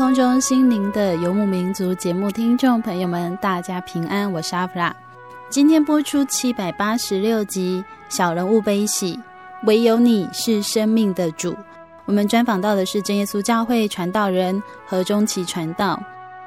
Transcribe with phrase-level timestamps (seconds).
[0.00, 4.96] 空中，心灵的游牧民族节目听众朋友们，大家平安，我是阿弗拉。
[5.50, 7.84] 今天播出七百八十六集
[8.16, 9.14] 《小人物悲喜》，
[9.66, 11.54] 唯有你是生命的主。
[12.06, 16.02] 我们专访到的是真耶稣教会传道人何中奇传道，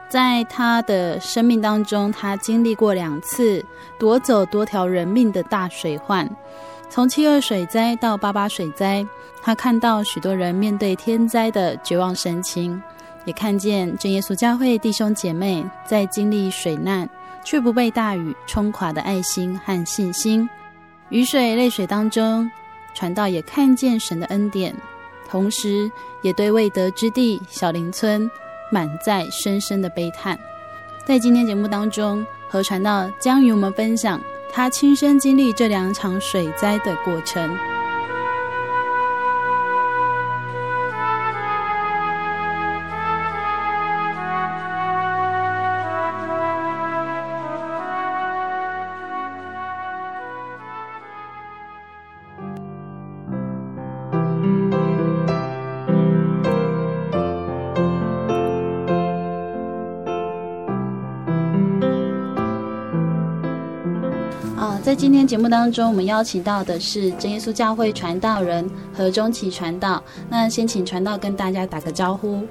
[0.09, 3.64] 在他的生命当中，他经历过两次
[4.00, 6.28] 夺走多条人命的大水患，
[6.90, 9.06] 从七二水灾到八八水灾，
[9.44, 12.81] 他看到许多人面对天灾的绝望神情。
[13.26, 17.10] 也看见真耶稣教会弟兄姐妹在经历水难
[17.44, 20.50] 却不被大雨冲垮的爱心和信心，
[21.10, 22.50] 雨水泪水当中，
[22.94, 24.74] 传道也看见神的恩典，
[25.30, 28.30] 同时也对未得之地小林村
[28.72, 30.38] 满载深深的悲叹。
[31.06, 34.22] 在今天节目当中，何传道将与我们分享
[34.52, 37.53] 他亲身经历这两场水灾的过程。
[65.23, 70.03] 天节目当中，我们邀请到的是真耶稣教会传道人何中奇传道。
[70.29, 72.45] 那先请传道跟大家打个招呼。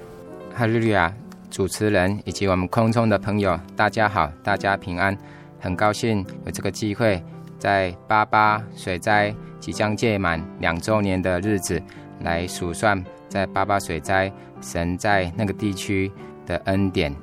[0.54, 1.12] 哈利路亚，
[1.50, 5.14] 主持人以及我们空中的朋友，大家好，大家平安。
[5.60, 7.22] 很高兴有这个机会，
[7.58, 11.78] 在八八水灾即将届满两周年的日子，
[12.22, 16.10] 来数算在八八水灾神在那个地区
[16.46, 17.14] 的恩典。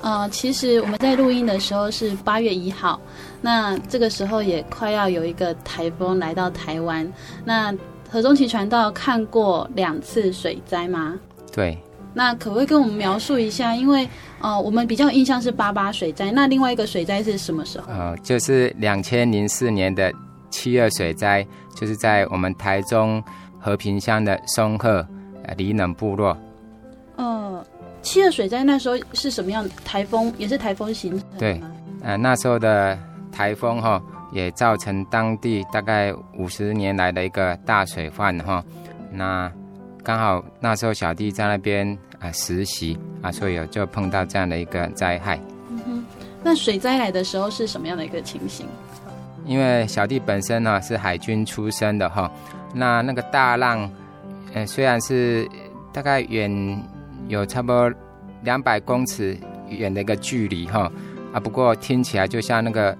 [0.00, 3.00] 呃，其实我们在录音的时候是八月一号，
[3.40, 7.10] 那这个时候也快要有一个台风来到台湾。
[7.44, 7.74] 那
[8.08, 11.18] 何中奇传道看过两次水灾吗？
[11.52, 11.76] 对。
[12.14, 13.76] 那可不可以跟我们描述一下？
[13.76, 14.08] 因为
[14.40, 17.92] 呃，我们比较有印象是八八水灾，那另外一个水灾是什么时候？
[17.92, 20.12] 呃，就是两千零四年的
[20.50, 23.22] 七二水灾，就是在我们台中
[23.60, 25.06] 和平乡的松鹤
[25.44, 26.36] 呃里冷部落。
[28.08, 28.12] 呃。
[28.12, 30.32] 七二水灾那时候是什么样的台风？
[30.38, 31.38] 也是台风形成的。
[31.38, 31.60] 对，
[32.02, 32.98] 呃，那时候的
[33.30, 34.02] 台风哈，
[34.32, 38.64] 也造成当地大概五十年来的一个大水患哈。
[39.12, 39.52] 那
[40.02, 45.38] 刚好那时候小弟在那边啊、呃、实习啊，所以有就碰到这样的一个灾害。
[45.68, 46.04] 嗯哼，
[46.42, 48.66] 那水灾来的时候是什么样的一个情形？
[49.44, 52.30] 因为小弟本身呢是海军出身的哈，
[52.74, 53.90] 那那个大浪，
[54.54, 55.46] 呃，虽然是
[55.92, 56.50] 大概远。
[57.28, 57.92] 有差不多
[58.42, 60.90] 两百公尺远的一个距离哈。
[61.32, 62.96] 啊，不过听起来就像那个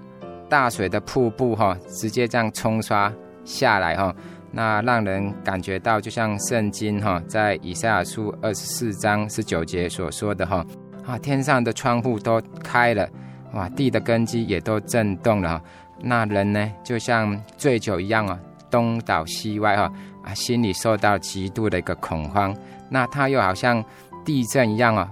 [0.47, 3.11] 大水的瀑布哈，直接这样冲刷
[3.43, 4.15] 下来哈，
[4.51, 10.63] 那让人感觉到就像圣经哈在以赛亚书二十四章十九节所说的哈。
[11.07, 13.09] 啊，天上的窗户都开了，
[13.53, 15.59] 哇，地的根基也都震动了，
[16.03, 18.39] 那人呢就像醉酒一样啊，
[18.69, 19.91] 东倒西歪哈
[20.23, 22.55] 啊，心里受到极度的一个恐慌，
[22.91, 23.83] 那他又好像。
[24.29, 25.09] 地震一样哦，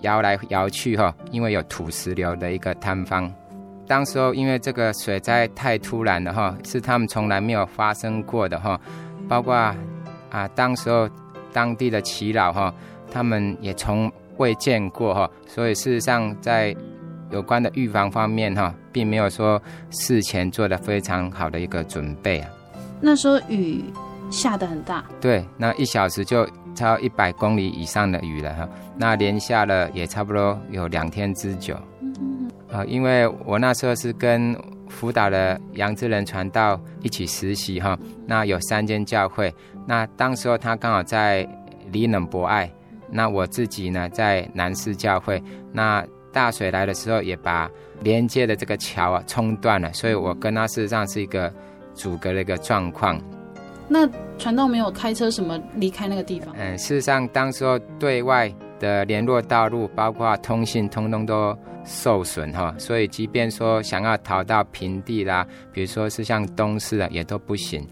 [0.00, 3.32] 摇来摇去哈，因为有土石流的一个坍方。
[3.86, 8.80] 当时候因为这个水灾太突然了哈，是他们从来没有发生过的哈。
[9.28, 11.08] 包括啊，当时候
[11.52, 12.74] 当地的耆老哈，
[13.08, 16.74] 他们也从未见过哈，所以事实上在
[17.30, 22.50] 有关的预防方面哈，并没有说事前做的非常好的一个准备啊。
[23.00, 23.84] 那时候雨
[24.30, 31.76] 下的很大，对，那一小时就超一百公里以上的雨了哈，那连下了也差不多有两天之久。
[32.00, 32.50] 嗯。
[32.70, 34.54] 啊，因为我那时候是跟
[34.88, 37.96] 辅导的杨志仁传道一起实习哈，
[38.26, 39.54] 那有三间教会，
[39.86, 41.48] 那当时候他刚好在
[41.92, 42.70] 里冷博爱，
[43.08, 45.40] 那我自己呢在南市教会，
[45.72, 47.70] 那大水来的时候也把
[48.02, 51.50] 连接的这个桥啊冲断了，所以我跟他事实上是一个
[51.94, 53.18] 阻隔的一个状况。
[53.88, 56.54] 那传道没有开车什么离开那个地方？
[56.58, 67.86] 嗯，事实上当时候对外的联络道路，包括通信，通通都受损哈，所以即便说想要逃到平地啦，比如说是像东势啊，也都不行。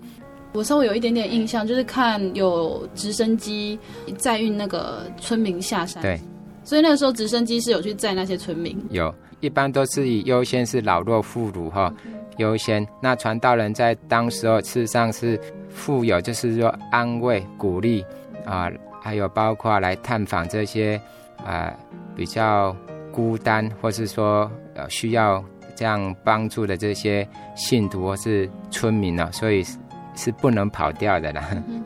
[0.52, 3.78] 我稍微有一点点印象，就是看有直升机
[4.16, 6.02] 载运那个村民下山。
[6.02, 6.18] 对，
[6.62, 8.76] 所以那个时候直升机是有去载那些村民。
[8.90, 11.92] 有，一般都是以优先是老弱妇孺哈
[12.36, 12.86] 优先。
[13.02, 15.36] 那传道人在当时候事实上是
[15.74, 18.02] 富有，就是说安慰鼓励
[18.46, 18.70] 啊。
[19.04, 20.96] 还有包括来探访这些
[21.36, 21.78] 啊、呃、
[22.16, 22.74] 比较
[23.12, 25.44] 孤单，或是说呃需要
[25.76, 29.62] 这样帮助的这些信徒或是村民呢、哦，所以
[30.14, 31.46] 是不能跑掉的啦。
[31.68, 31.84] 嗯、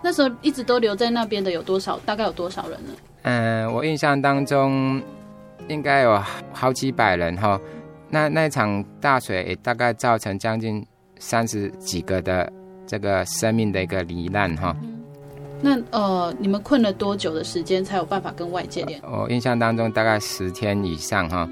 [0.00, 1.98] 那时候一直都留在那边的有多少？
[2.06, 2.92] 大概有多少人呢？
[3.22, 5.02] 嗯、呃，我印象当中
[5.66, 6.22] 应该有
[6.52, 7.60] 好几百人哈、哦。
[8.10, 10.86] 那那场大水也大概造成将近
[11.18, 12.48] 三十几个的
[12.90, 14.74] 这个生命的一个罹难哈。
[15.62, 19.22] 那呃，你们困了多久的时间才有办法跟外界联络？
[19.22, 21.48] 我印象当中大概十天以上哈，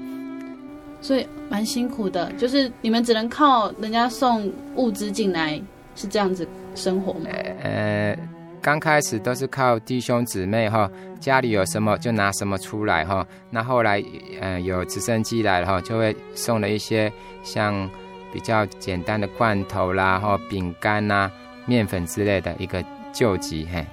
[0.99, 5.61] 所以蛮辛苦的，就是你们只能靠人家送物资进来，
[5.95, 6.45] 是这样子
[6.75, 7.29] 生活吗？
[7.63, 8.17] 呃，
[8.61, 10.91] 刚开始都是靠弟兄姊妹哈，
[11.21, 13.25] 家里有什么就拿什么出来哈。
[13.49, 14.03] 那后来
[14.41, 17.09] 呃有直升机来了哈，就会送了一些
[17.43, 17.89] 像
[18.33, 21.31] 比较简单的罐头啦、或饼干呐、
[21.65, 22.83] 面粉之类的一个
[23.13, 23.85] 救急嘿。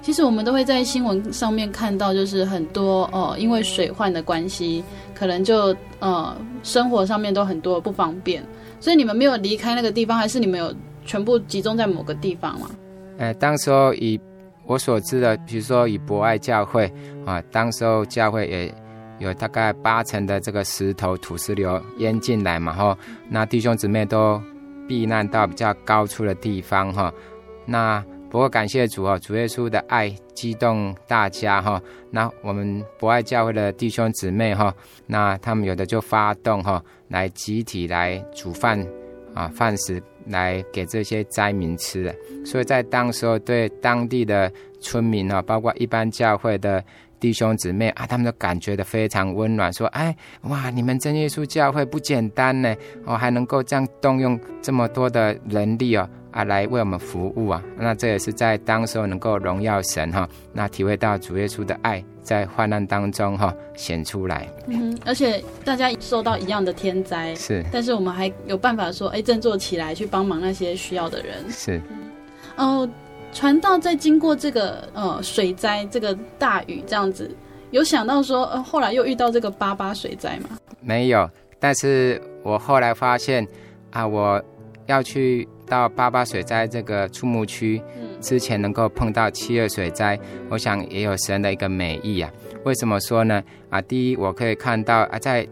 [0.00, 4.82] 其实我们都会在新闻上面看到，就是很多呃，因为水患的关系，
[5.14, 8.42] 可能就呃生活上面都很多不方便。
[8.80, 10.72] 所以你们没有离开那个地方，还是你们有
[11.04, 12.70] 全部集中在某个地方吗？
[13.18, 14.18] 呃，当时候以
[14.64, 16.90] 我所知的，比如说以博爱教会
[17.26, 18.74] 啊，当时候教会也
[19.18, 22.98] 有大概八成的这个石头土石流淹进来嘛，哈，
[23.28, 24.40] 那弟兄姊妹都
[24.86, 27.12] 避难到比较高处的地方哈，
[27.66, 28.04] 那。
[28.30, 31.80] 不过感谢主哦，主耶稣的爱激动大家哈。
[32.10, 34.70] 那我们博爱教会的弟兄姊妹哈，
[35.06, 38.86] 那他们有的就发动哈，来集体来煮饭
[39.32, 42.14] 啊，饭食来给这些灾民吃的。
[42.44, 46.84] 所以在当时候对当地的村民啊，包括一般教会的
[47.20, 52.74] 弟兄姊妹啊，他们都感觉的非常温暖，说：哎哇，你们真耶稣教会不简单呢，
[53.04, 56.08] 哦，还能够这样动用这么多的人力哦。
[56.30, 57.60] 啊，来为我们服务啊！
[57.78, 64.46] 那这也是在当时候能够荣耀神哈，那体会到主耶稣的爱在患难当中哈显出来。
[64.66, 71.80] 嗯，而且大家受到一样的天灾是，但是我们还有办法说，哎，振作起来去帮忙那些需要的人是。
[72.56, 72.90] 哦、呃，
[73.38, 77.30] 传道在经过这个呃水灾这个大雨这样子，
[77.70, 80.58] 有想到说呃后来又遇到这个八八水灾吗？
[80.80, 81.30] 没有，
[81.60, 83.46] 但是我后来发现
[83.92, 84.42] 啊，我
[84.86, 85.46] 要去。
[85.68, 87.78] 到八八水灾这个畜牧区
[88.22, 90.18] 之前，能够碰到七二水灾，
[90.48, 92.32] 我想也有神的一个美意啊。
[92.64, 93.44] 为什么说呢？
[93.68, 95.46] 啊，第一，我可以看到啊，在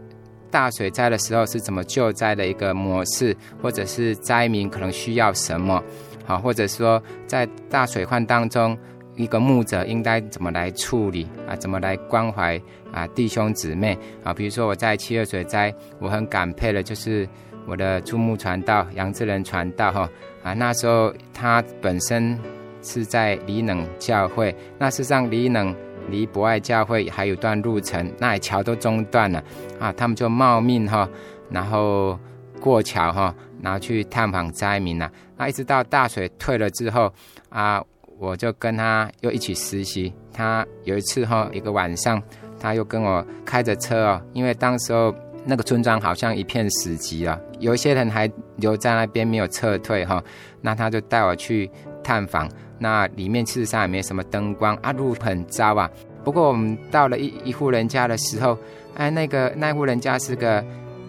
[0.49, 5.83] 大水灾的时候是怎么救灾的一个模式，或者是灾民可能需要什么，
[6.27, 8.77] 好，或者说在大水患当中，
[9.15, 11.55] 一个牧者应该怎么来处理啊？
[11.55, 14.31] 怎么来关怀啊弟兄姊妹啊？
[14.31, 17.27] 比如说我在七二水灾，我很感佩的就是。
[17.69, 20.09] 我的注目传道杨志仁传道哈
[20.41, 22.39] 啊，那时候他本身
[22.81, 25.75] 是在里冷教会，那事实上里冷
[26.09, 29.43] 离博爱教会还有段路程，那桥都中断了
[29.81, 31.09] 啊，他们就冒命哈，
[31.51, 32.17] 然后
[32.61, 35.11] 过桥哈，然后去探访灾民了。
[35.37, 37.13] 那一直到大水退了之后
[37.49, 37.83] 啊，
[38.17, 40.13] 我就跟他又一起实习。
[40.33, 42.21] 他有一次哈，一个晚上
[42.59, 45.13] 他又跟我开着车哦，因为当时候。
[45.49, 50.21] 那个村庄好像一片死寂了，有一些人还留在那边没有撤退哈，
[50.59, 51.71] 那他就带我去
[52.03, 55.89] 探访，那里面事实上也没什么灯光啊，路很糟啊。
[56.21, 58.57] 不过我们到了一一户人家的时候，
[58.95, 60.61] 哎，那个那户人家是个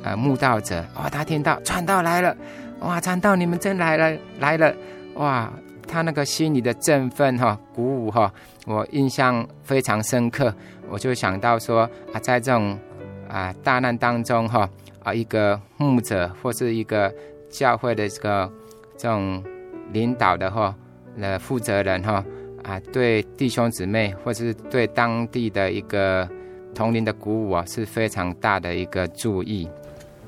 [0.08, 2.34] 呃慕道者，哇，他听到传道来了，
[2.80, 4.74] 哇，传道你们真来了来了，
[5.14, 5.52] 哇，
[5.86, 8.32] 他那个心里的振奋哈，鼓舞哈，
[8.66, 10.54] 我印象非常深刻。
[10.88, 11.82] 我就想到说
[12.14, 12.78] 啊，在这种
[13.28, 14.66] 啊大难当中哈
[15.02, 17.12] 啊，一个牧者或是一个
[17.50, 18.50] 教会的这个
[18.96, 19.44] 这种
[19.92, 20.74] 领导的哈
[21.20, 22.24] 呃负责人哈
[22.64, 26.26] 啊，对弟兄姊妹或是对当地的一个
[26.74, 29.68] 同龄的鼓舞啊，是非常大的一个注意。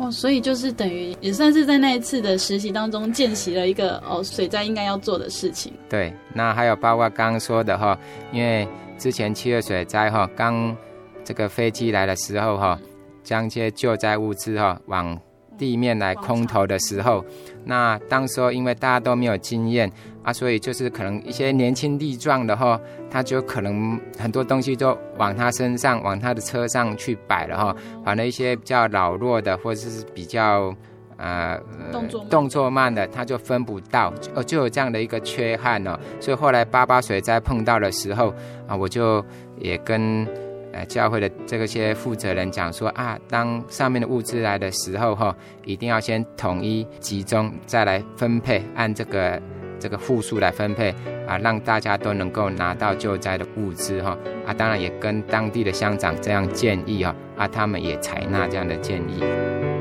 [0.00, 5.70] 哦，所以就是等于也算是在那一次的实习当中见习了一个哦水灾应该要做的事情。
[5.90, 7.98] 对，那还有包括刚刚说的哈，
[8.32, 8.66] 因为
[8.96, 10.74] 之前七月水灾哈，刚
[11.22, 12.80] 这个飞机来的时候哈，
[13.22, 15.20] 将这些救灾物资哈往
[15.60, 17.22] 地面来空投的时候，
[17.66, 30.74] 那当时候因为大家都没有经验啊，所以就是可能一些年轻力壮的哈，他就可能很多东西都往他身上、往他的车上去摆了哈，反正一些比较老弱的或者是比较
[31.18, 31.60] 呃
[31.92, 38.32] 动作动作慢的，他就分不到，哦，就有这样的一个缺憾哦，所以后来八八水灾碰到的时候
[38.66, 39.22] 啊，我就
[39.58, 40.26] 也跟。
[40.72, 45.34] 呃，教会的这个些负责人讲说啊，当上面的物资来的时候哈，
[45.64, 49.40] 一定要先统一集中，再来分配，按这个
[49.78, 50.94] 这个户数来分配
[51.26, 59.79] 啊，让大家都能够拿到救灾的物资哈啊，当然也跟当地的乡长这样建议哈啊，他们也采纳这样的建议。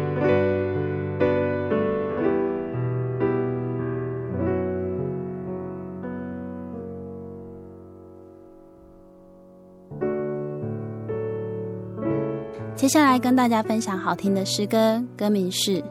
[12.79, 15.81] 接下来跟大家分享好听的诗歌，歌名是《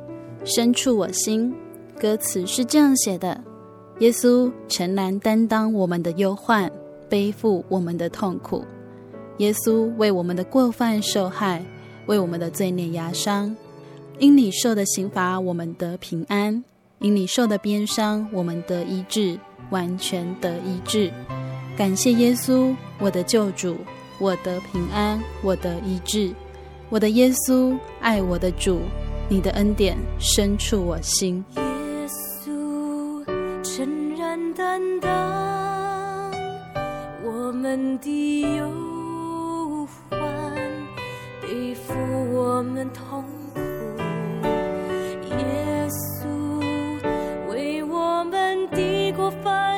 [0.42, 1.54] 深处我心》，
[2.00, 3.38] 歌词是这样写的：
[3.98, 6.72] 耶稣诚然担当我们的忧患，
[7.06, 8.64] 背负我们的痛苦。
[9.36, 11.62] 耶稣为我们的过犯受害，
[12.06, 13.54] 为我们的罪孽压伤。
[14.18, 16.64] 因你受的刑罚，我们得平安；
[17.00, 21.12] 因你受的鞭伤，我们得医治，完全得医治。
[21.76, 23.76] 感谢耶稣，我的救主，
[24.18, 26.32] 我得平安，我得医治。
[26.90, 28.80] 我的耶稣，爱我的主，
[29.28, 31.44] 你的恩典深处我心。
[31.56, 31.62] 耶
[32.08, 33.24] 稣
[33.62, 36.32] 诚然担当
[37.22, 40.18] 我们的忧患，
[41.42, 41.92] 背负
[42.32, 43.60] 我们痛苦。
[45.36, 46.26] 耶稣
[47.50, 49.77] 为我们抵过犯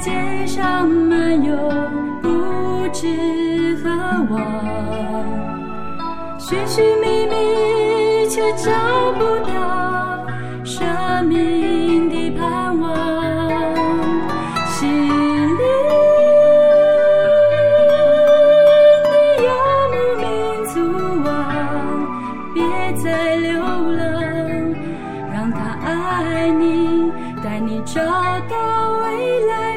[0.00, 1.54] 街上漫游，
[2.22, 2.28] 不
[2.90, 3.90] 知何
[4.30, 4.40] 往，
[6.38, 8.72] 寻寻觅觅却找
[9.12, 10.26] 不到
[10.64, 10.82] 生
[11.26, 12.88] 命的盼望，
[14.68, 15.62] 心里
[19.04, 19.12] 的
[19.44, 19.48] 游
[19.92, 20.24] 牧民
[20.64, 20.74] 族
[21.28, 21.30] 啊，
[22.54, 22.58] 别
[23.02, 24.00] 再流浪，
[25.30, 27.12] 让他爱你，
[27.44, 28.00] 带你找
[28.48, 28.56] 到
[29.02, 29.69] 未来。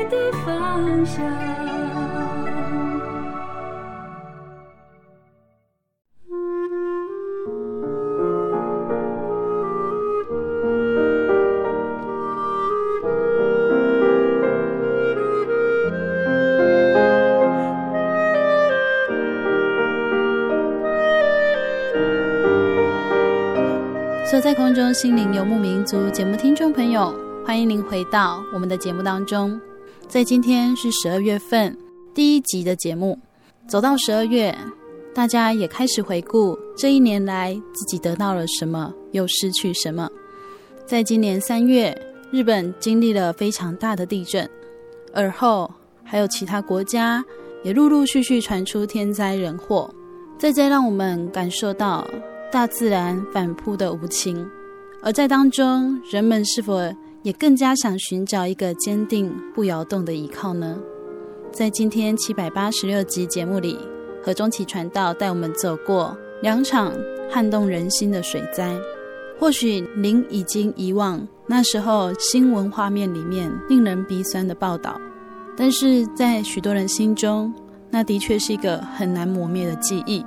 [24.34, 27.14] 坐在空中，心灵游牧民族节目听众朋友，
[27.46, 29.62] 欢迎您回到我们的节目当中。
[30.14, 31.76] 在今天是十二月份
[32.14, 33.18] 第一集的节目，
[33.66, 34.56] 走到十二月，
[35.12, 40.08] 大家也开始回顾这一年来自己得到了什么，又失去什么。
[40.86, 44.48] 在今年三月，日本经历了非常大的地震，
[45.16, 47.26] 而后还有其他国家
[47.64, 49.92] 也陆陆续续传出天灾人祸，
[50.38, 52.08] 再再让我们感受到
[52.52, 54.48] 大自然反扑的无情。
[55.02, 56.78] 而在当中，人们是否
[57.24, 60.78] 也更加想寻找一个坚定不摇动的依靠呢？
[61.52, 63.80] 在今天七百八十六集节目里，
[64.22, 66.94] 何中奇传道带我们走过两场
[67.32, 68.76] 撼动人心的水灾。
[69.40, 75.00] 或许您已经遗忘那时候新闻画面里面令人鼻酸的报道，
[75.56, 77.54] 但是在许多人心中，
[77.90, 80.24] 那的确是一个很难磨灭的记忆。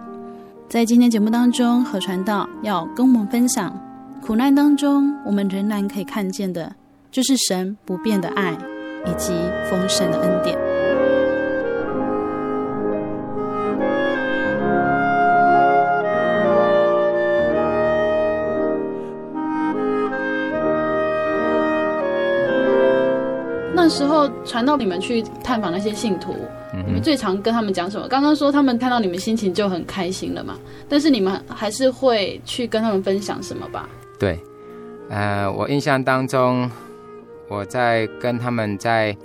[0.69, 3.73] 在今天节目当中，何传道要跟我们分享，
[4.21, 6.75] 苦难当中我们仍然可以看见的，
[7.11, 8.57] 就是神不变的爱
[9.05, 9.33] 以及
[9.71, 10.57] 丰盛的恩典。
[23.75, 26.35] 那时候传到你们去探访那些信徒，
[26.75, 28.09] 嗯、你们最常跟他们讲什么？
[28.09, 30.57] 刚刚说他们看到你们心情就很开心了嘛，
[30.89, 33.89] 但是你们还是会去跟他们分享什么吧？
[34.19, 34.41] 对，
[35.09, 36.69] 呃，我印象当中，
[37.49, 39.17] 我在跟他们在，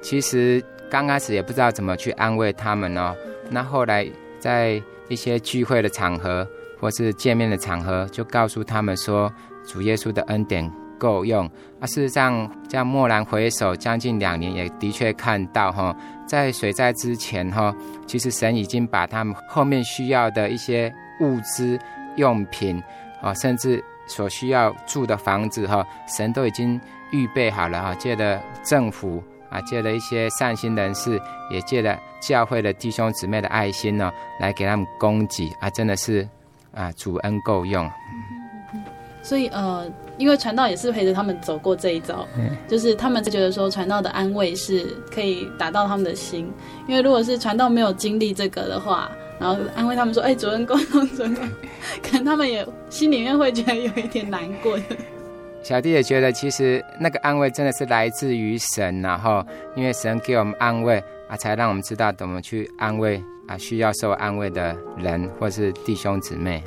[0.00, 3.14] 其实刚开始也不知道怎么去安慰他们哦。
[3.50, 4.06] 那后来
[4.38, 6.46] 在一些聚会的场合
[6.80, 9.32] 或是见面的场合，就告诉他们说，
[9.66, 10.70] 主耶稣的恩典。
[10.98, 11.44] 够用
[11.80, 11.86] 啊！
[11.88, 15.92] 事实上，这样蓦然回首，将近两年，也的确看到哈，
[16.28, 17.74] 在水灾之前哈，
[18.06, 21.76] 其实神已经把他们后面需要的一些物资
[22.14, 22.80] 用品
[23.20, 26.80] 啊，甚至所需要住的房子哈，神都已经
[27.12, 27.94] 预备好了哈。
[27.94, 36.28] 借着政府啊，借着一些善心人士，也借着教会的弟兄姊妹的爱心呢，来给他们供给啊，真的是
[36.74, 37.88] 啊，主恩够用。
[39.22, 39.88] 所以呃，
[40.18, 46.50] 因为传道也是陪着他们走过这一遭，嗯、就是他们就觉得说传道的安慰是可以打到他们的心。
[46.88, 51.42] 因为如果是传道没有经历这个的话，然后安慰他们说：“哎，主恩够用，主恩够。”
[52.02, 54.84] 可能他们也心里面会觉得有一点难过的。
[55.62, 59.44] 小弟也觉得，其实那个安慰真的是来自于神，然后
[59.76, 66.62] 因为神给我们安慰啊，才让我们知道怎么去安慰啊需要受安慰的人或是弟兄姊妹。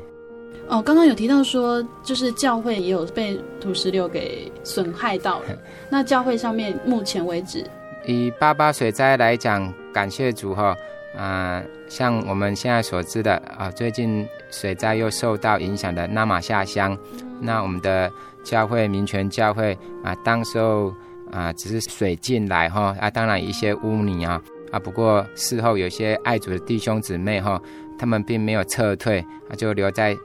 [0.67, 5.45] 哦，刚刚有提到说，就是教会也有被土石流给损害到了。
[5.91, 7.63] 那教会上面目前为止，
[8.08, 10.75] 以八八水灾来讲，感谢主哈，
[11.15, 16.97] 啊、呃，像我们现在所知的啊、呃，最近水灾又受到影响的那马下乡，
[17.39, 18.12] 那我们的
[18.45, 20.93] 教会民权教会啊、当时候
[21.29, 27.62] 啊、只是水进来哈，啊，当然一些污泥啊，啊，不过事后有些爱主的弟兄姊妹哈，
[27.99, 30.15] 他们并没有撤退，啊，就留在。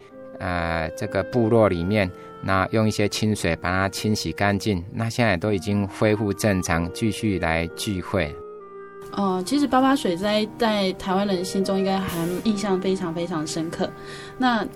[0.42, 2.10] 呃，这个部落里面，
[2.42, 8.34] 那用一些清水把它清洗干净，那现在都已经恢复正常，继续来聚会。
[9.12, 13.90] 哦、其实八八水灾在台湾人心中应该还印象非常非常深刻。
[14.38, 14.66] 那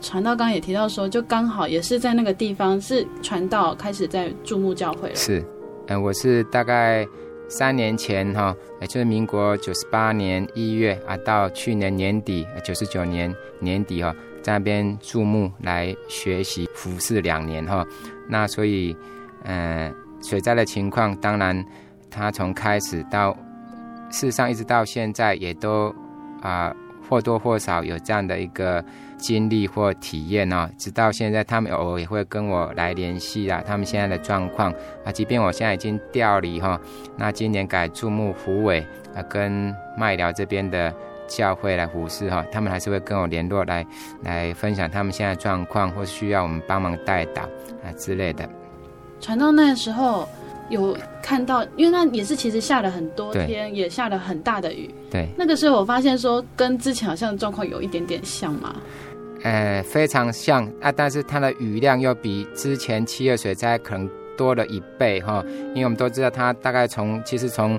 [0.00, 5.14] 传道刚也提到说，就刚好也是在那个地方，是传道开始在注目教会了。
[5.14, 5.44] 是，
[5.88, 7.06] 嗯、我是大概
[7.48, 14.14] 三年前哈，也就是民国九十八年一月啊，到去年年底九十九年年底哈。
[14.42, 17.84] 在那边注目来学习服侍两年哈，
[18.28, 18.96] 那所以，
[19.42, 21.66] 呃，水灾的情况，当然，
[22.08, 23.36] 他从开始到，
[24.08, 25.92] 事实上一直到现在，也都
[26.42, 26.72] 啊、
[27.08, 28.84] 或多或少有这样的一个
[29.16, 30.68] 经历或体验哦。
[30.78, 34.72] 直到现在，他们偶尔也会跟我来联系啊，他们现在的状况
[35.04, 36.80] 啊，即便我现在已经调离哈，
[37.16, 38.80] 那今年改注目虎尾
[39.14, 40.92] 啊，跟麦寮这边的。
[41.28, 43.84] 教会来服侍哈，他们还是会跟我联络来
[44.22, 47.42] 来分享他们现在状况，或需要我们帮忙带导
[47.82, 48.48] 啊之类的。
[49.20, 50.28] 传到那时候
[50.68, 54.88] 有看到，因为那也是其实下了很多天，也下了很大的雨。
[55.10, 58.76] 对，那个时候我发现说，跟之前好像状况有一点点像嘛。
[59.46, 67.78] 呃，非常像啊，但是它的雨量又比之前七月水灾可能多了一倍哈，因为我们都知道它大概从其实从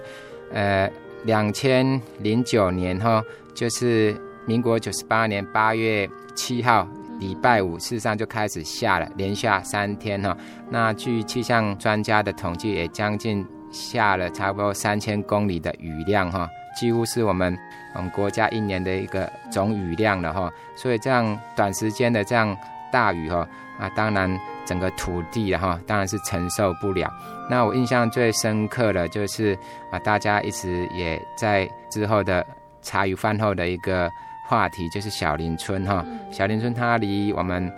[0.53, 0.89] 呃。
[1.23, 3.21] 两千零九年哈，
[3.53, 6.87] 就是民国九十八年八月七号
[7.19, 10.37] 礼拜五，事实上就开始下了，连下三天哈。
[10.69, 17.57] 那据气象专家的统计，也将近下了差不多三千公里的雨量哈，几乎是我们
[17.95, 20.51] 我们国家一年的一个总雨量了哈。
[20.75, 22.55] 所以这样短时间的这样
[22.91, 23.47] 大雨哈，
[23.79, 24.29] 啊，当然
[24.65, 27.11] 整个土地哈，当然是承受不了。
[27.49, 29.57] 那我印象最深刻的，就是
[29.91, 32.45] 啊，大家一直也在之后的
[32.81, 34.09] 茶余饭后的一个
[34.47, 36.05] 话题，就是小林村哈。
[36.31, 37.71] 小林村它离我们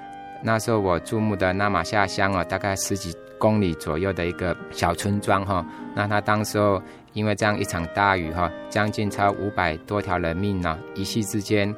[0.44, 5.66] 那时候我注目的纳玛下乡哦，大概十几公里左右的一个小村庄哈。
[5.96, 6.82] 那它当时候
[7.14, 11.74] 因为这样一场大雨哈，将近超五百多条人命呢，一夕之间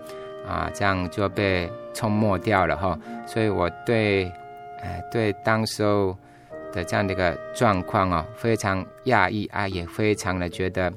[0.47, 2.97] 啊，这样就被冲没掉了哈。
[3.25, 4.25] 所以我对，
[4.81, 6.15] 呃，对当时候
[6.73, 10.91] 的这样的一个状况啊，非常讶异啊，也非常的觉得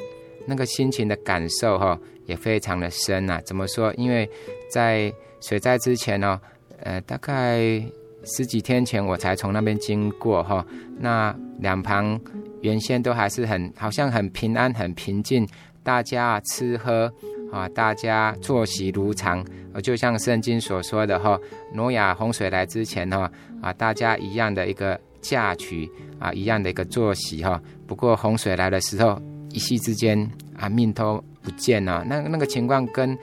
[0.47, 3.41] 那个心情的感受哈，也非常的深呐。
[3.45, 3.93] 怎么说？
[3.95, 4.29] 因为
[4.71, 6.41] 在水灾之前呢，
[6.81, 7.83] 呃，大概
[8.25, 10.65] 十几天前我才从那边经过哈，
[10.99, 12.19] 那两旁
[12.63, 15.47] 原先都还是很好像很平安很平静，
[15.83, 17.13] 大家吃喝
[17.53, 19.45] 啊，大家作息如常，
[19.83, 21.39] 就像圣经所说的哈，
[21.73, 33.17] 挪亚洪水来之前哈啊，大家一样的一个嫁娶啊，一样的一个作息哈，不过洪水来的时候，一夕之间啊，命都不见了，那那个情况跟。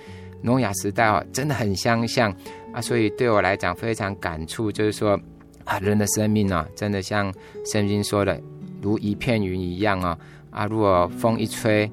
[0.43, 2.35] 挪亚时代哦，真的很相像
[2.73, 5.19] 啊，所以对我来讲非常感触，就是说
[5.65, 7.33] 啊，人的生命啊，真的像
[7.65, 8.39] 圣经说的，
[8.81, 10.17] 如一片云一样啊
[10.49, 11.89] 啊，如果风一吹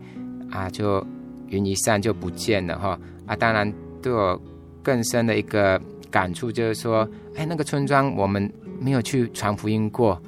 [0.51, 1.05] 啊，就
[1.49, 3.37] 云一散就不见了哈啊。
[3.37, 4.41] 当然，对我
[4.83, 10.21] 更深的一个感触就是说，哎，那个村庄我们没有去传福音过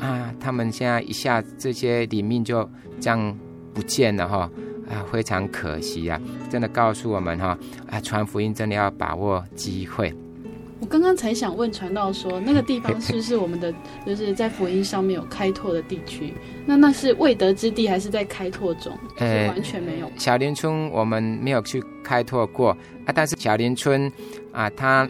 [0.00, 2.68] 啊，他们现在一下这些里面就
[3.00, 3.38] 这样
[3.74, 4.50] 不见了哈。
[4.90, 6.20] 啊，非常可惜啊！
[6.50, 7.56] 真的告诉我们哈，
[7.88, 10.12] 啊，传福音真的要把握机会。
[10.80, 13.72] 我刚刚才想问传道说，那个地方是不是 我们的，
[14.06, 16.32] 就是在福音上面有开拓的地区？
[16.66, 18.92] 那那是未得之地，还是在开拓中？
[19.18, 20.10] 呃，完全没有。
[20.16, 22.70] 小林村我们没有去开拓过
[23.04, 24.10] 啊，但是小林村
[24.52, 25.06] 啊，它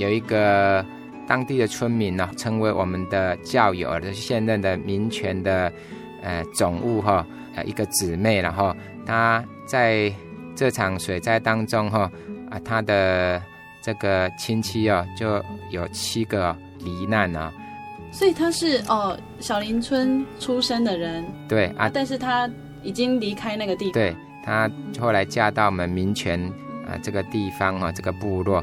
[0.00, 0.84] 有一个
[1.26, 5.72] 当地的村民呢，成为我们的教友，就是现任的民权的
[6.20, 8.74] 呃总务哈，呃一个姊妹，然后。
[9.04, 10.12] 他在
[10.54, 12.10] 这场水灾当中，哈
[12.50, 13.42] 啊，他的
[13.82, 17.52] 这个亲戚哦，就有七个罹难了。
[18.12, 22.48] 所以他是哦，小林村出生的人，对啊，但是他
[22.82, 23.92] 已经离开那个地方。
[23.94, 26.38] 对，他后来嫁到我们民权
[26.86, 28.62] 啊这个地方啊，这个部落。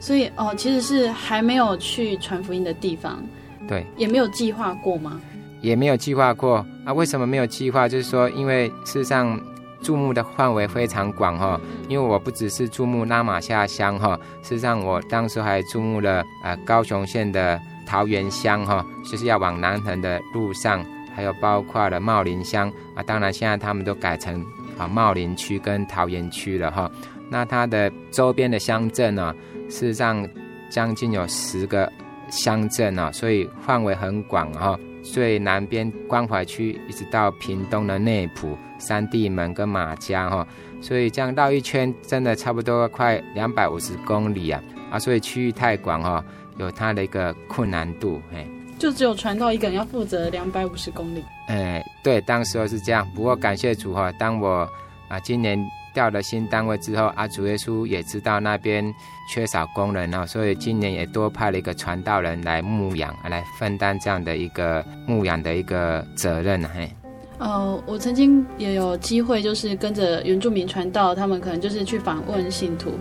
[0.00, 3.22] 所以哦，其实是还没有去传福音的地方。
[3.68, 5.20] 对，也没有计划过吗？
[5.60, 6.92] 也没有计划过啊？
[6.92, 7.88] 为什么没有计划？
[7.88, 9.40] 就是说，因为事实上。
[9.82, 24.44] 注目的范围非常广哈，因为我不只是注目拉玛夏乡哈，事实上我当时还注目了呃高雄县的桃源乡哈，就是要往南横的路上，还有包括了茂林乡啊，当然现在他们都改成
[24.78, 26.90] 啊茂林区跟桃园区了哈。
[27.30, 29.34] 那它的周边的乡镇呢，
[29.68, 30.28] 事实上
[30.70, 31.90] 将近有十个
[32.28, 34.78] 乡镇啊，所以范围很广哈。
[35.02, 38.56] 最南边关怀区一直到屏东的内埔。
[38.78, 40.46] 三地门跟马家哈，
[40.80, 44.98] 所以这样绕一圈，真的差不多快两百五十公里啊啊！
[44.98, 46.24] 所以区域太广哈，
[46.56, 48.46] 有它的一个困难度嘿。
[48.78, 51.22] 就只有传到一个人要负责两百五十公里。
[51.48, 53.06] 哎，对，当时候是这样。
[53.14, 54.66] 不过感谢主哈，当我
[55.08, 55.62] 啊今年
[55.94, 58.84] 调了新单位之后，阿主耶稣也知道那边
[59.32, 66.90] 缺少工人哦，所以今年也多派了一个传道人来牧养，来分担这样的一个牧养的一个责任嘿。
[67.38, 72.92] 呃，我曾经也有机会，就是跟着原住民传道，他们可能就是去访问信徒，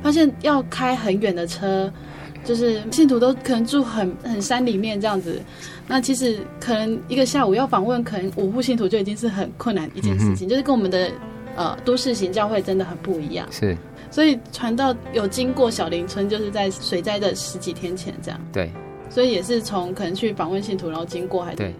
[0.00, 1.92] 发现要开很远的车，
[2.44, 5.42] 就是信徒都可能住很很山里面这样子。
[5.88, 11.10] 那其实可能一个下午要访问，可能五户信徒就已经是很困难一件事情，嗯、就是跟我们的
[11.58, 13.46] 呃都市型教会真的很不一样。
[13.50, 13.76] 是，
[14.10, 18.40] 所以传道有经过小林村，就是在水灾的十几天前这样。
[18.50, 18.70] 对，
[19.10, 21.74] 所以也是从可能去访问信徒，然后经过还对，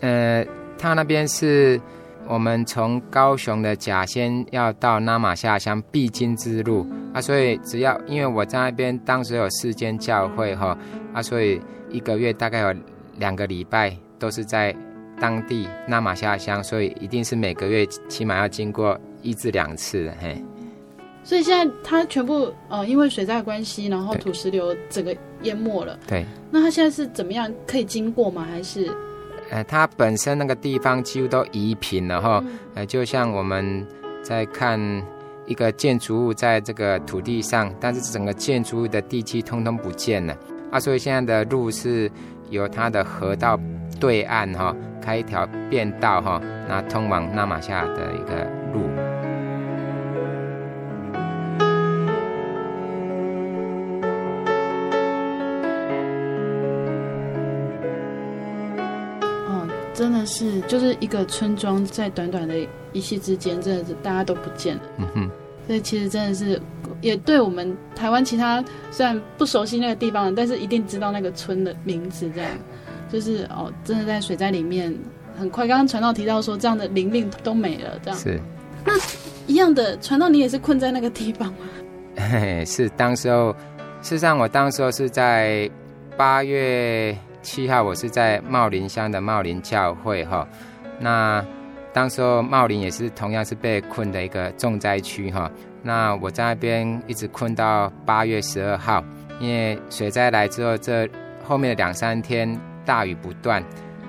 [0.00, 0.44] 呃。
[0.82, 1.78] 他那边是
[2.26, 10.74] 我们从高雄的甲仙要到那玛下乡必经之路啊，所以只要因为我在那边当时有四间教会哈
[11.12, 12.74] 啊，所以一个月大概有
[13.18, 14.74] 两个礼拜都是在
[15.20, 20.42] 当地那玛下乡，所以一定是每个月起码要经过一至两次嘿。
[21.22, 25.98] 所以现在它全部呃因为水灾的关系，然后土石流整个淹没了。
[26.06, 26.24] 对。
[26.50, 28.46] 那它现在是怎么样可以经过吗？
[28.48, 28.90] 还是？
[29.50, 33.86] 呃，它本身那个地方几乎都夷平了哈，呃，就像我们
[34.22, 34.80] 在看
[35.44, 40.36] 一个建筑物在这个土地上，但是整个建筑物的地基通通不见了
[40.70, 42.08] 啊，所以现在的路是
[42.50, 43.58] 由它的河道
[43.98, 48.88] 对岸哈开一条便道哈，那通往纳玛夏的一个路。
[59.92, 62.54] 真的是，就是一个村庄，在短短的
[62.90, 64.82] 一夕之间，真的是大家都不见了。
[64.96, 65.30] 嗯哼，
[65.66, 66.58] 所以其实真的是
[67.00, 72.30] 也对我们台湾其他虽然不熟悉那个地方，但是一定知道那个村的名字。
[72.34, 72.50] 这样，
[73.10, 74.94] 就是哦，真的在水灾里面，
[75.36, 75.66] 很快。
[75.66, 78.40] 刚刚传道提到说，这样的灵命都没了，这样是。
[78.84, 78.92] 那
[79.46, 81.68] 一样的，传道你也是困在那个地方吗？
[82.16, 83.52] 嘿嘿，是，当时候，
[84.02, 85.70] 事实上我当时候是在
[86.16, 90.46] 八月七号，我是在茂林乡的茂林教会哈。
[90.98, 91.44] 那
[91.92, 95.50] 当时候茂林也是同样是被困的一个重灾区哈。
[95.82, 99.02] 那我在那边一直困到八月十二号，
[99.38, 101.08] 因为水灾来之后，这
[101.42, 103.64] 后面的两三天大雨不断，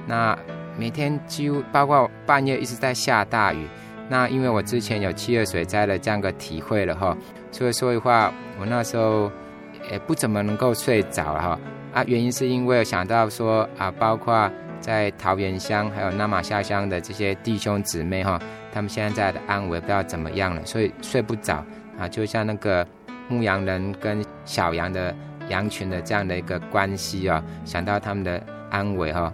[0.06, 0.38] 那
[0.78, 3.66] 每天几乎包括半夜一直在下大雨。
[4.10, 7.16] 那因为我之前有七月水灾的这样个体会了哈，
[7.50, 9.32] 所以说的话，我那时候
[9.90, 11.60] 也不怎么能够睡着了哈。
[11.94, 18.38] 啊，原因是因为想到说啊，包括在桃园乡还有那玛下乡的这些弟兄姊妹哈。
[18.74, 21.64] 他们现在的安危不知道怎么样了，所以睡不着
[22.00, 22.88] 啊，就像那个
[23.28, 25.14] 牧羊人跟小羊的
[25.50, 29.32] 羊群的这样的一个关系啊，想到他们的安危哈，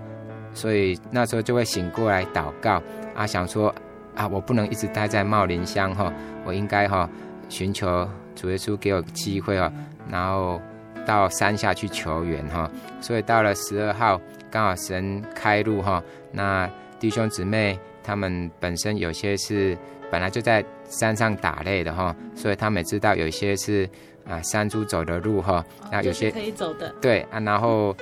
[0.53, 2.81] 所以那时候就会醒过来祷告
[3.15, 3.73] 啊，想说
[4.15, 6.12] 啊，我不能一直待在茂林乡哈，
[6.43, 7.07] 我应该哈
[7.47, 9.71] 寻求主耶稣给我机会啊，
[10.10, 10.60] 然后
[11.07, 12.69] 到山下去求援哈，
[13.01, 17.79] 所以到了十二号刚好神开路哈，那弟兄姊妹。
[18.03, 19.77] 他们本身有些是
[20.09, 23.85] 本来就在山上打猎的哈，所以他们也知道有些是
[24.25, 27.93] 啊山猪走的路哈，那有些可以走的，对啊，然后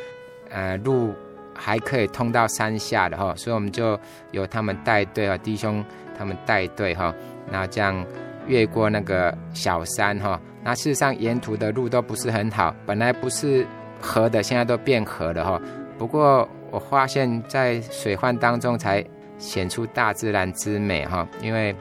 [0.52, 1.12] 呃路
[1.56, 5.84] 还可以通到山下的哈，所以我们就由他们带队啊，弟兄
[6.16, 7.12] 他们带队哈，
[7.50, 8.06] 那这样
[8.46, 13.66] 越过那个小山哈，那事实上沿途的路都不是很好，本来不是
[14.02, 15.62] 河的，现在都变河了哈。
[15.98, 19.02] 不过我发现，在水患当中才。
[19.38, 21.76] 显出大自然之美哈，因为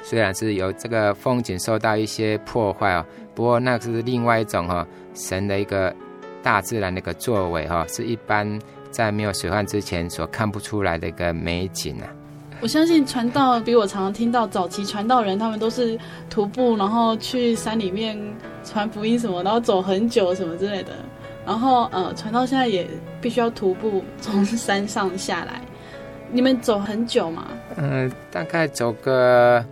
[0.00, 5.92] 虽然是有这个风景受到一些破坏哦，不过那是另外一种哈，神的一个
[6.40, 8.46] 大自然的一个作为哈，是一般
[8.92, 12.06] 在没有水患之前所看不出来的一个美景啊。
[12.60, 18.18] 我相信传道比我常常听到早期传道人，他们都是徒步，然后去山里面
[18.64, 20.92] 传福音什么，然后走很久什么之类的。
[21.46, 22.86] 然后呃，传道现在也
[23.20, 25.62] 必须要徒步从山上下来。
[26.30, 27.46] 你们走很久吗？
[27.76, 29.64] 嗯、呃，大概走个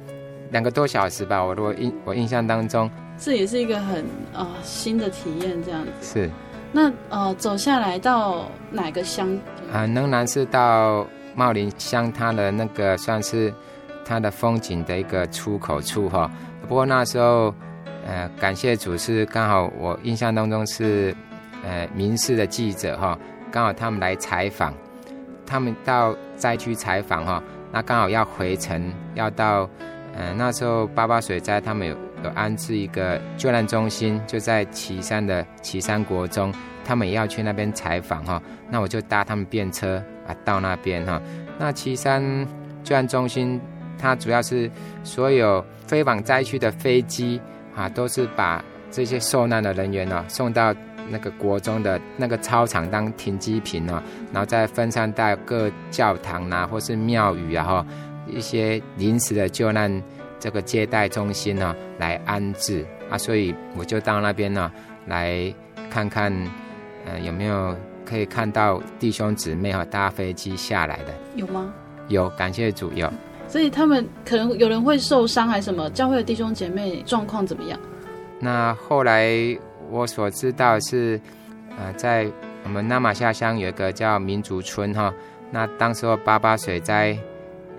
[0.51, 1.45] 两个多小时吧。
[1.45, 3.99] 我如果印我印象当中，这也是一个很
[4.33, 5.91] 啊、呃、新的体验，这样子。
[6.01, 6.31] 是。
[6.73, 9.31] 那呃，走下来到哪个乡？
[9.71, 11.07] 啊、呃，能南是到
[11.39, 13.55] 茂林乡，它的那个算是
[14.05, 16.29] 它的风景的一个出口处哈。
[16.67, 17.55] 不过那时候，
[18.05, 21.15] 呃，感谢主是刚好我印象当中是
[21.65, 23.17] 呃民视的记者哈，
[23.53, 24.75] 刚好他们来采访。
[25.47, 29.71] 他们到灾区采访哈，那刚好要回程，要到，
[30.15, 36.53] 呃，那时候八八水灾，他们有有安置一个救难中心，就在旗山的旗山国中，
[36.85, 41.21] 他们也要去那边采访哈，那我就搭他们便车啊到那边哈。
[41.59, 42.23] 那岐山
[42.85, 43.61] 救援中心，
[43.99, 44.71] 它主要是
[45.03, 47.41] 所有飞往灾区的飞机
[47.75, 50.73] 啊，都是把这些受难的人员呢送到。
[51.11, 57.87] 那个国中的那个操场当停机坪呢，然后再分散到各教堂啊，或是庙宇啊，哈，
[58.27, 59.91] 一些临时的救难
[60.39, 64.71] 这个接待中心呢，来安置啊，所以我就到那边呢，
[65.07, 65.51] 来
[65.89, 66.31] 看看，
[67.07, 67.75] 呃，有没有
[68.09, 71.13] 可以看到弟兄姊妹哈搭飞机下来的？
[71.37, 71.73] 有吗？
[72.09, 73.13] 有，感谢主有。
[73.47, 75.91] 所以他们可能有人会受伤还是什么？
[75.91, 77.79] 教会的弟兄姐妹状况怎么样？
[78.41, 79.59] 那后来。
[79.91, 81.19] 我所知道是，
[81.79, 82.31] 呃，在
[82.63, 85.11] 我们纳玛下乡有一个叫民族村哈，
[85.51, 87.17] 那当时候八八水灾，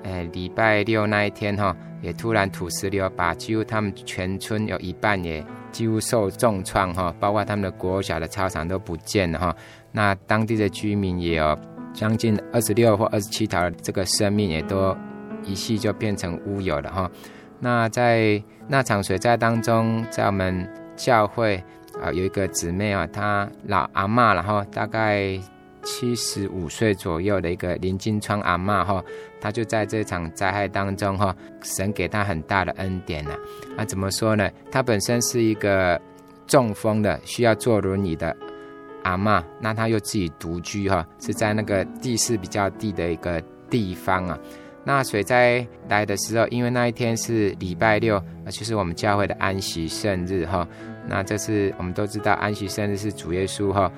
[0.01, 9.55] 呃，礼拜六那一天哈，也突然土石流把几乎他们全村有一半也几乎受重创哈，包括他们的国小的操场都不见了哈，
[9.91, 11.57] 那当地的居民也有
[11.93, 14.95] 将近二十六或二十七条这个生命也都
[15.43, 17.09] 一夕就变成乌有了哈，
[17.59, 21.63] 那在那场水灾当中，在我们教会。
[21.99, 25.37] 啊，有一个姊妹啊，她老阿嬷，然后大概
[25.83, 29.03] 七十五岁左右的一个林金川阿嬷哈，
[29.41, 33.31] 她就在这场灾害当中哈，神给她很大的恩典呐。
[33.75, 34.49] 那怎么说呢？
[34.71, 35.99] 她本身是一个
[36.47, 38.33] 中风的，需要坐轮椅的
[39.03, 44.37] 阿嬷，那她又自己独居哈，是在那个地势比较低的一个地方啊。
[44.83, 50.67] 那水灾来的时候，因为那一天是礼拜六，就是我们教会的安息圣日哈。
[51.07, 53.91] 那这是我们都知道，安息圣日是主耶稣哈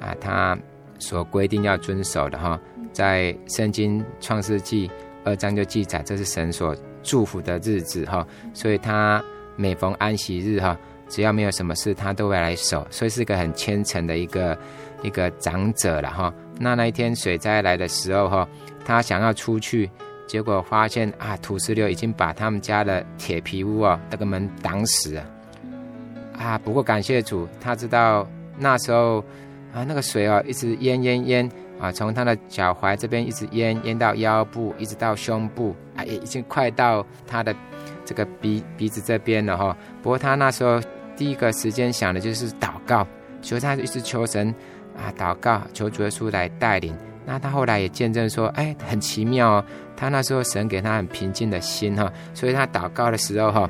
[0.00, 0.56] 啊，他
[0.98, 2.58] 所规定要遵守的哈，
[2.92, 4.90] 在圣经创世纪
[5.24, 9.22] 二章就记载，这是神所祝福的日子哈，所以他
[9.56, 14.56] 每逢安息日哈，只要没有什么事，他都会来守，所以是个很虔诚的一个
[15.02, 16.32] 一个长者了哈。
[16.60, 18.48] 那那一天水灾来的时候哈，
[18.84, 19.90] 他想要出去，
[20.26, 25.24] 结果发现啊，土石流已经把他们家的铁皮屋哦那个门挡死了
[26.38, 26.58] 啊。
[26.58, 29.24] 不过感谢主，他知道那时候
[29.72, 37.54] 啊那个水哦一直淹淹淹啊，从他的脚踝这边一直淹淹到腰部，一直到胸部啊，也已经快到他的
[38.04, 39.74] 这个鼻鼻子这边了哈。
[40.02, 40.78] 不过他那时候。
[41.18, 43.04] 第一个时间想的就是祷告，
[43.42, 44.54] 所以他一直求神
[44.96, 46.96] 啊，祷告求主耶稣来带领。
[47.26, 49.64] 那他后来也见证说，哎，很奇妙哦。
[49.96, 53.68] 他那时候神给他很平静的心哈，所以他祷告的时候哈，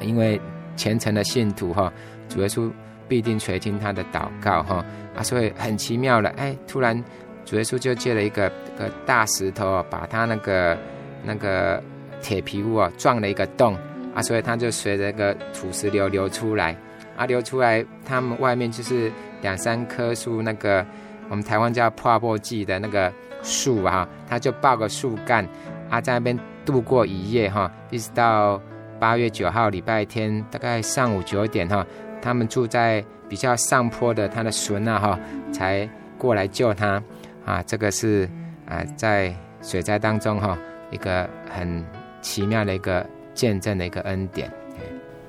[0.00, 0.40] 因为
[0.76, 1.92] 虔诚的信徒哈，
[2.26, 2.70] 主耶稣
[3.06, 4.82] 必定垂听他的祷告哈
[5.14, 7.04] 啊，所以很奇妙了，哎，突然
[7.44, 8.48] 主耶稣就借了一个
[8.78, 10.76] 个大石头，把他那个
[11.22, 11.82] 那个
[12.22, 13.76] 铁皮屋啊撞了一个洞。
[14.20, 16.76] 所以它就随着个土石流流出来，
[17.16, 20.84] 啊，流出来，他们外面就是两三棵树，那个
[21.28, 25.46] 我们台湾叫破布季的那个树啊，他就抱个树干，
[25.88, 28.60] 啊，在那边度过一夜哈，一直到
[28.98, 31.86] 八月九号礼拜天，大概上午九点哈，
[32.20, 35.20] 他们住在比较上坡的他的孙啊哈，
[35.52, 37.02] 才过来救他，
[37.44, 38.28] 啊，这个是
[38.66, 40.58] 啊在水灾当中哈
[40.90, 41.84] 一个很
[42.20, 43.06] 奇妙的一个。
[43.38, 44.52] 见证的一个恩典，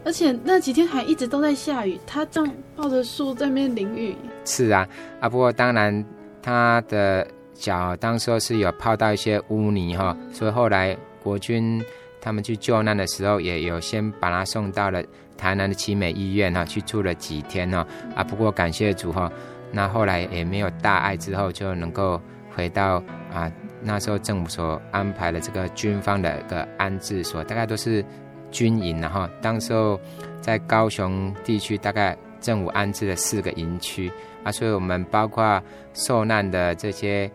[0.04, 4.16] 而且那几天还一直都在下雨，他这样抱着树在那边淋雨。
[4.46, 4.88] 是啊，
[5.20, 6.04] 啊，不过当然
[6.42, 11.80] 他的脚当时候是有泡到一些污泥哈，所以后来国军
[12.20, 15.04] 他们去救难的时候，也有先把他送到了
[15.38, 17.86] 台南的奇美医院哈，去住了几天哈。
[18.16, 19.32] 啊，不过感谢主哈，
[19.72, 22.20] 那后来也没有大碍，之后就能够
[22.56, 23.52] 回到啊。
[23.82, 28.04] 那时候政府所安排的这个军方的一个安置所，大概都是
[28.52, 30.00] 军营，然后当时候
[30.42, 34.12] 在高雄地区，大概政府安置了四个营区
[34.44, 35.62] 啊，所以我们包括
[35.94, 37.30] 受难的这些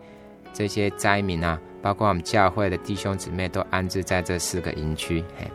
[0.53, 5.23] 这些灾民啊，包括我们教会的弟兄姊妹，都安置在这四个营区。
[5.39, 5.51] 嘿，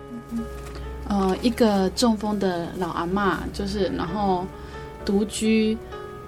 [1.08, 4.44] 呃，一个中风的老阿嬷，就是然后
[5.04, 5.76] 独居，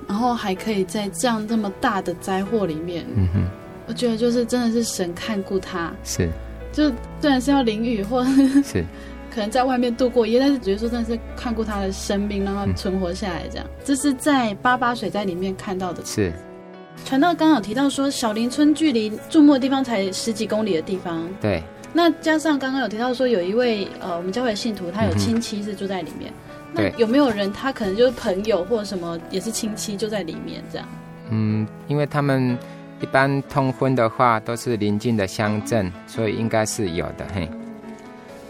[0.07, 3.62] 然后还可以在这样这么大的灾祸里面，嗯哼。
[3.87, 6.29] 我觉得就是真的是神看顾他，是，
[6.73, 6.88] 就
[7.21, 8.62] 虽然是要淋雨或是
[9.35, 13.66] 可能在外面度过夜，但是觉得说真的是看顾他的生命，让他存活下来这样。
[13.66, 16.05] 嗯、这是在八八水灾里面看到的。
[16.05, 16.31] 是，
[17.05, 21.27] 传道刚有提到说，小林村距离注目的地方才十几公里的地方。
[21.40, 21.62] 对。
[21.95, 26.31] 那加上刚刚有提到说，有一位呃我们教会的信徒，他有亲戚是住在里面。
[26.75, 30.87] 嗯、那有没有人他可能就是朋友或者什么也是亲戚就在里面这样？
[31.31, 32.59] 嗯，因为他们。
[33.03, 37.47] 一般通婚的话都是邻近的乡镇，所以应该是有的嘿。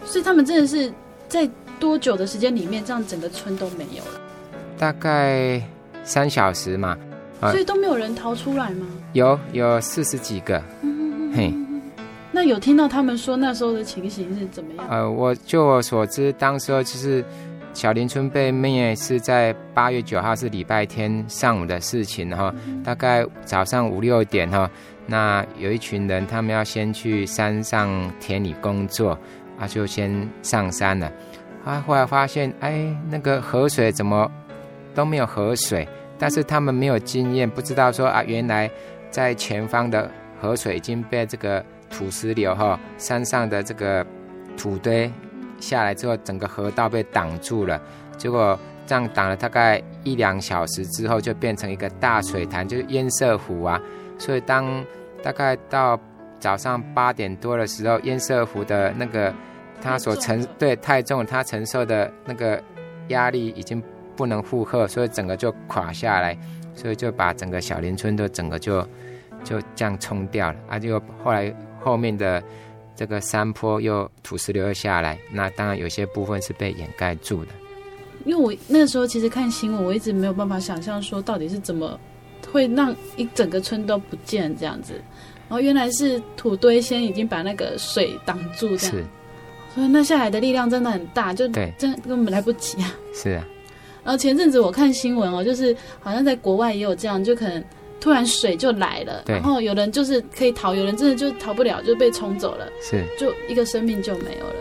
[0.05, 0.93] 所以他们真的是
[1.27, 4.21] 在多久的时间里面，这样整个村都没有了？
[4.77, 5.61] 大概
[6.03, 6.97] 三小时嘛。
[7.41, 8.85] 所以都没有人逃出来吗？
[9.11, 10.61] 有，有四十几个。
[11.35, 11.53] 嘿。
[12.31, 14.87] 那有听到他们说那时候的情形是怎么样？
[14.89, 17.25] 呃，我就我所知，当时候就是。
[17.73, 22.53] 小林村被灭是在八月九号，是礼拜天上午的事情哈。
[22.83, 24.69] 大概早上五六点哈，
[25.07, 29.17] 那有一群人，他们要先去山上田里工作
[29.59, 31.11] 啊，就先上山了。
[31.65, 34.31] 啊，后来发现，哎，那个河水怎么
[34.93, 35.87] 都没有河水？
[36.19, 38.69] 但是他们没有经验，不知道说啊，原来
[39.09, 40.09] 在前方的
[40.39, 44.05] 河水已经被这个土石流哈，山上的这个
[44.55, 45.11] 土堆。
[45.63, 47.81] 下来之后，整个河道被挡住了。
[48.17, 53.81] 结果这样挡了大概一两小时之后，就变成一个大水潭，就是堰塞湖啊。
[54.19, 54.83] 所以当
[55.23, 55.97] 大概到
[56.39, 59.33] 早上八点多的时候，堰塞湖的那个
[59.81, 62.61] 它所承对太重，它承受的那个
[63.07, 63.81] 压力已经
[64.15, 66.37] 不能负荷，所以整个就垮下来，
[66.75, 68.81] 所以就把整个小林村都整个就
[69.43, 70.57] 就这样冲掉了。
[70.67, 72.43] 啊，就后来后面的。
[72.95, 77.51] 这个山坡又土石流又下来，那当然有些部分是被掩盖住的。
[78.25, 81.99] 因为我那个时候其实看新闻，我一直没有办法想象说到底是怎么
[82.51, 84.93] 会让一整个村都不见这样子。
[85.49, 88.95] 然后原来是土堆先已经把那个水挡住，这样。
[88.95, 89.03] 是。
[89.73, 92.93] 所以那下来的力量真的很大，就真根本来不及啊。
[93.13, 93.45] 是啊。
[94.03, 97.63] 然后前阵子我看新闻哦，就是好像在国外也有这样，就可能。
[98.03, 104.55] 突然水就来了，然后有人就是可以逃，有人真的就逃不了，就被冲走了，是，就一个生命就没有了。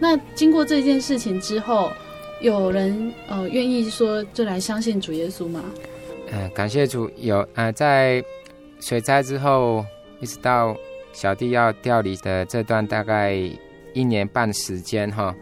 [0.00, 1.92] 那经过这件事情之后，
[2.40, 5.62] 有人呃愿意说就来相信主耶稣吗？
[6.32, 8.20] 呃，感谢主，有呃在
[8.80, 9.84] 水灾之后，
[10.18, 10.76] 一直到
[11.12, 13.34] 小弟要调离的这段大概
[13.92, 15.34] 一年半时间哈，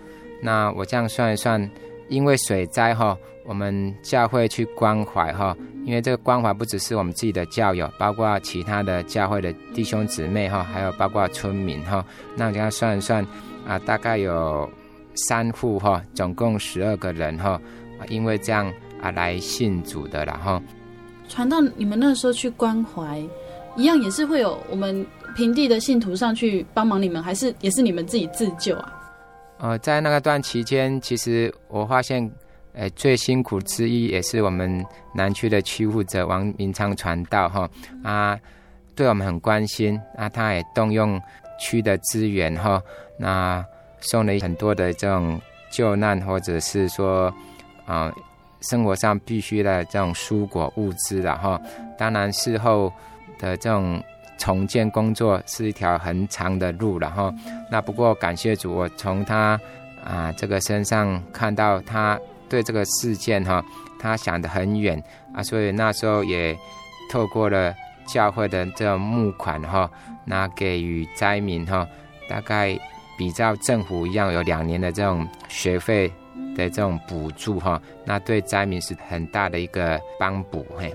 [0.43, 1.71] 那我这样算一算，
[2.09, 12.05] 因为水灾哈，我们教会去关怀哈，因为这个关怀不只是我们自己的教友，包括其他的教会的弟兄姊妹哈，还有包括村民哈，
[12.37, 13.25] 那我这样算一算
[13.67, 14.69] 啊，大概有
[15.29, 17.61] 三户哈，总共十二个人哈，
[18.09, 20.61] 因为这样啊来信主的，然后。
[21.29, 23.23] 传到你们那时候去关怀，
[23.81, 28.93] 一样也是会有我们平地的信徒上去帮忙你们，还是也是你们自己自救啊？
[29.57, 32.31] 呃，在那个段期间，其实我发现，
[32.75, 37.67] 呃，最辛苦之一也是我们南区的区负责王明昌传道哈
[38.03, 38.39] 啊，
[38.95, 41.19] 对我们很关心啊，他也动用
[41.59, 42.83] 区的资源哈，
[43.19, 43.65] 那
[44.01, 47.33] 送了很多的这种救难或者是说
[47.87, 48.13] 啊。
[48.63, 51.59] 生活上必须的这种蔬果物资，然后
[51.97, 52.93] 当然事后
[53.41, 54.01] 的这种
[54.39, 57.33] 重建工作是一条很长的路，然后
[57.71, 59.59] 那不过感谢主，我从他
[60.05, 62.17] 啊这个身上看到他
[62.49, 63.65] 对这个事件哈，
[63.99, 65.03] 他想得很远
[65.35, 66.57] 啊，所以那时候也
[67.11, 67.75] 透过了
[68.07, 69.91] 教会的这种募款哈，
[70.25, 71.87] 那给予灾民哈，
[72.29, 72.79] 大概
[73.19, 76.13] 比照政府一样有两年的这种学费。
[76.57, 80.93] 的这种补助哈，那对灾民是很大的一个帮补嘿。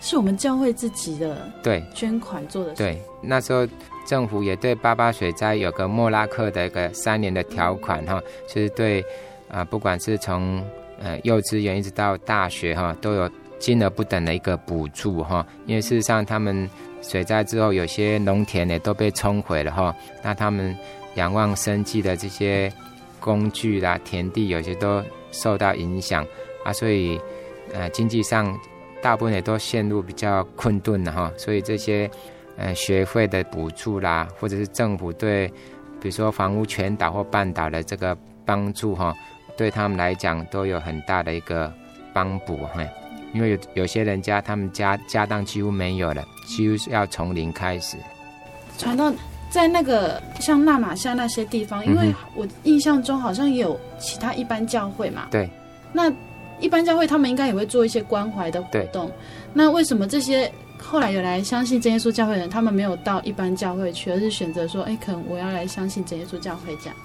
[0.00, 2.74] 是我们教会自己的对捐款做的。
[2.74, 3.66] 对，那时候
[4.06, 9.04] 政府也对八八水灾有个莫拉克的一个三年的条款哈，就是对
[9.48, 10.64] 啊，不管是从
[11.00, 15.46] 呃幼稚园一直到大学哈，都有金额不等的一个补助哈。
[15.66, 16.68] 因为事实上他们
[17.02, 20.76] 水灾之后，有些农田呢都被冲毁了哈，那他们
[21.14, 22.72] 仰望生计的这些。
[23.22, 26.26] 工具啦，田地有些都受到影响
[26.64, 27.20] 啊，所以
[27.74, 28.58] 呃经济上
[29.02, 31.32] 大部分也都陷入比较困顿了哈。
[31.36, 32.10] 所以这些
[32.56, 35.48] 呃学费的补助啦，或者是政府对
[36.00, 39.14] 比如说房屋全倒或半倒的这个帮助哈，
[39.56, 41.72] 对他们来讲都有很大的一个
[42.12, 42.82] 帮补哈。
[43.32, 47.96] 因为有有些人家他们家家当几乎没有了，几乎是要从零开始。
[48.78, 49.12] 传到。
[49.50, 55.26] 在那个像纳玛夏那些地方，因为我印象中好像也有其他一般教会嘛。
[55.28, 55.50] 对。
[55.92, 56.08] 那
[56.60, 59.10] 一般教会他们应该也会做一些关怀的活动。
[59.52, 66.96] 那为什么这些后来有来相信真耶稣教会的人，他们没有到一般教会去，而是选择说：“哎，可能我要来相信真耶稣教会这样？”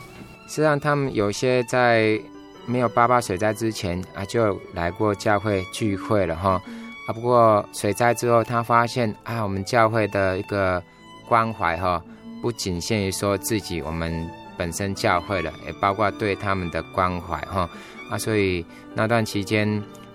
[0.48, 2.20] 实际上，他们有些在
[2.66, 6.62] 没有八八水灾之前啊，就来过教会聚会了哈。
[7.08, 10.82] 啊，不过水灾之后，他发现啊，我们教会的一个
[11.28, 12.02] 关怀哈。
[12.42, 17.68] 不仅限于说自己我们本身教会了，也包括对他们的关怀哈
[18.10, 19.68] 啊，所以那段期间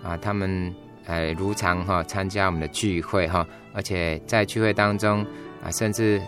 [0.03, 0.75] 啊，他们
[1.07, 5.25] 呃如常哈参加我们的聚会哈，而且在聚会当中
[5.65, 6.21] 啊，甚至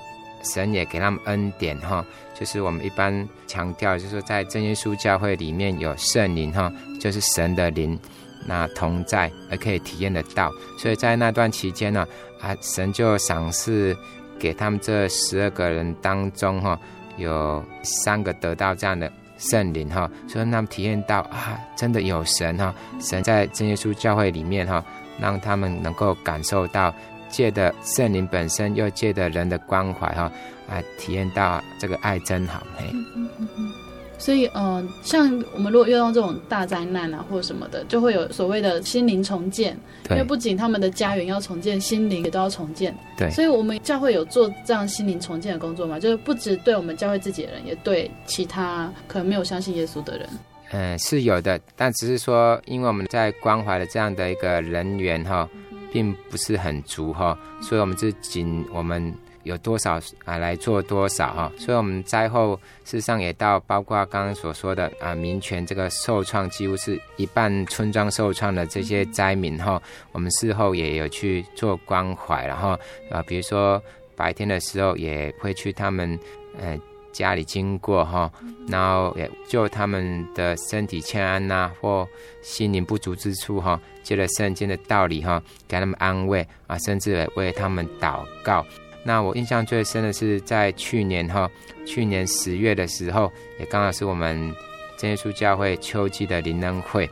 [0.42, 2.04] 神也给他们恩典哈，
[2.38, 7.98] 就是我们一般强调，就是说在真耶稣教会里面有圣灵哈，就是神的灵
[8.46, 12.06] 那同在，而可以体验得到，所以在那段期间呢
[12.40, 13.96] 啊，神就赏赐。
[14.40, 16.76] 给他们这十二个人当中，哈，
[17.16, 19.08] 有三个得到这样的
[19.50, 24.84] 圣灵，哈，所以他们体验到啊，真的有神，哈，神在真耶稣教会里面，哈，
[25.20, 26.94] 让他们能够感受到
[27.28, 30.30] 借的圣灵本身，又借的人的关怀，哈，
[30.68, 33.81] 啊，体验到这个爱真好，嘿。
[34.22, 39.76] 所以，嗯、呃，像我们如果遇到这种大灾难啊，或者什么的，就会有所谓的心灵重建。
[40.04, 40.16] 对。
[40.16, 42.96] 因为不仅他们的家园要重建，心灵也都要重建。
[43.16, 43.28] 对。
[43.30, 45.98] 所以我们教会有做这样心灵重建的工作嘛？
[45.98, 50.28] 就是不止对我们教会自己的人，也对其他可能没有相信耶稣的人。
[50.70, 55.48] 嗯，是有的，但只是说，因为我们在关怀的这样的一个人员哈，
[55.92, 59.12] 并不是很足哈，所以我们是仅我们。
[59.44, 69.80] 有多少啊来做多少哈，所以我们灾后事实上也到包括刚刚所说的啊民权这个受创几乎是一半村庄受创的这些灾民哈，
[70.12, 72.78] 我们事后也有去做关怀，然后
[73.10, 73.82] 啊比如说
[74.14, 76.18] 白天的时候也会去他们
[76.58, 76.78] 呃
[77.12, 78.30] 家里经过哈，
[78.68, 82.08] 然后也就他们的身体欠安呐或
[82.42, 88.64] 心灵不足之处哈，借着圣经的道理哈，给他们安慰啊，甚至为他们祷告。
[89.04, 91.50] 那我印象最深的是在去年哈，
[91.86, 94.54] 去年十月的时候，也刚好是我们
[94.96, 97.08] 真耶稣教会秋季的灵恩会。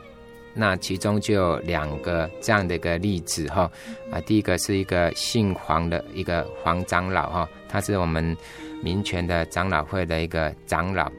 [0.53, 3.71] 那其中就有两个这样的一个例子哈，
[4.11, 8.35] 啊，第一个是一个姓黄的一个黄长老哈，他是我们
[8.83, 11.09] 民权的长老会的一个长老。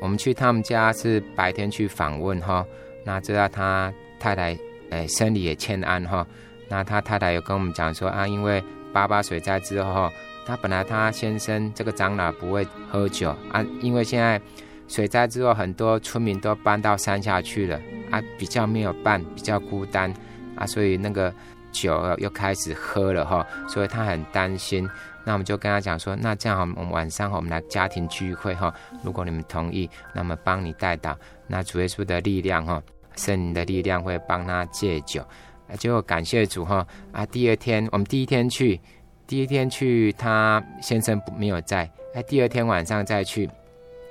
[0.00, 2.64] 我们去他们家是白天去访问哈，
[3.04, 4.56] 那知道他太太
[4.88, 6.26] 诶身体也欠安哈。
[6.66, 8.62] 那他太太有跟我们讲说啊，因为
[8.92, 10.10] 八八水灾之后，
[10.46, 14.40] 他本来他先生这个长老不会喝酒啊，因为现在
[14.86, 17.78] 水灾之后，很多村民都搬到山下去了
[18.10, 20.12] 啊，比较没有伴，比较孤单
[20.56, 21.32] 啊，所以那个
[21.70, 24.88] 酒又开始喝了哈，所以他很担心。
[25.24, 28.72] 那我们就跟他讲说，那这样，我们晚上我们来家庭聚会哈，
[29.02, 31.14] 如果你们同意，那么帮你带到，
[31.46, 32.82] 那主耶稣的力量哈，
[33.14, 35.22] 圣灵的力量会帮他戒酒。
[35.68, 37.26] 啊就感谢主哈啊！
[37.26, 38.80] 第二天我们第一天去，
[39.26, 43.48] 第一天去他先生没有在，哎，第二天晚上再去，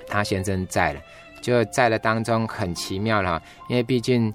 [0.08, 1.02] 他先生在了，
[1.42, 4.32] 就在了当中很奇妙了，因为毕竟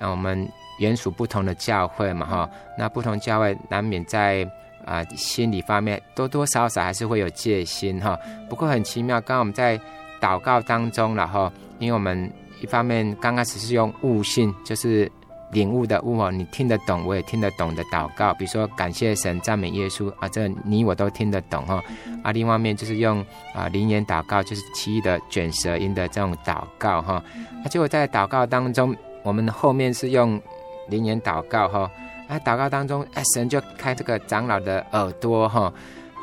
[0.00, 0.48] 我们
[0.78, 4.50] 原属不同的教会嘛哈，那不同教会难免在
[4.86, 8.18] 啊心理方面多多少少还是会有戒心哈。
[8.48, 9.78] 不过很奇妙，刚刚我们在
[10.20, 15.10] 祷告当中了哈，因为我们一方面刚开始是用悟性，就是。
[15.52, 21.82] 领悟的悟哦，你听得懂，我也听得懂的祷告，比如说感谢神、赞美耶稣啊，这你我都听得懂哈。
[22.22, 23.24] 啊，另外一面就是用
[23.54, 27.22] 啊灵言祷告，就是奇异的卷舌音的这种祷告哈。
[27.62, 30.40] 啊，结果在祷告当中，我们后面是用
[30.88, 31.90] 灵言祷告哈。
[32.28, 35.70] 啊，祷告当中，哎，神就开这个长老的耳朵哈。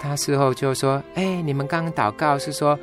[0.02, 2.80] 他事后就说，哎，你们刚刚祷告是说，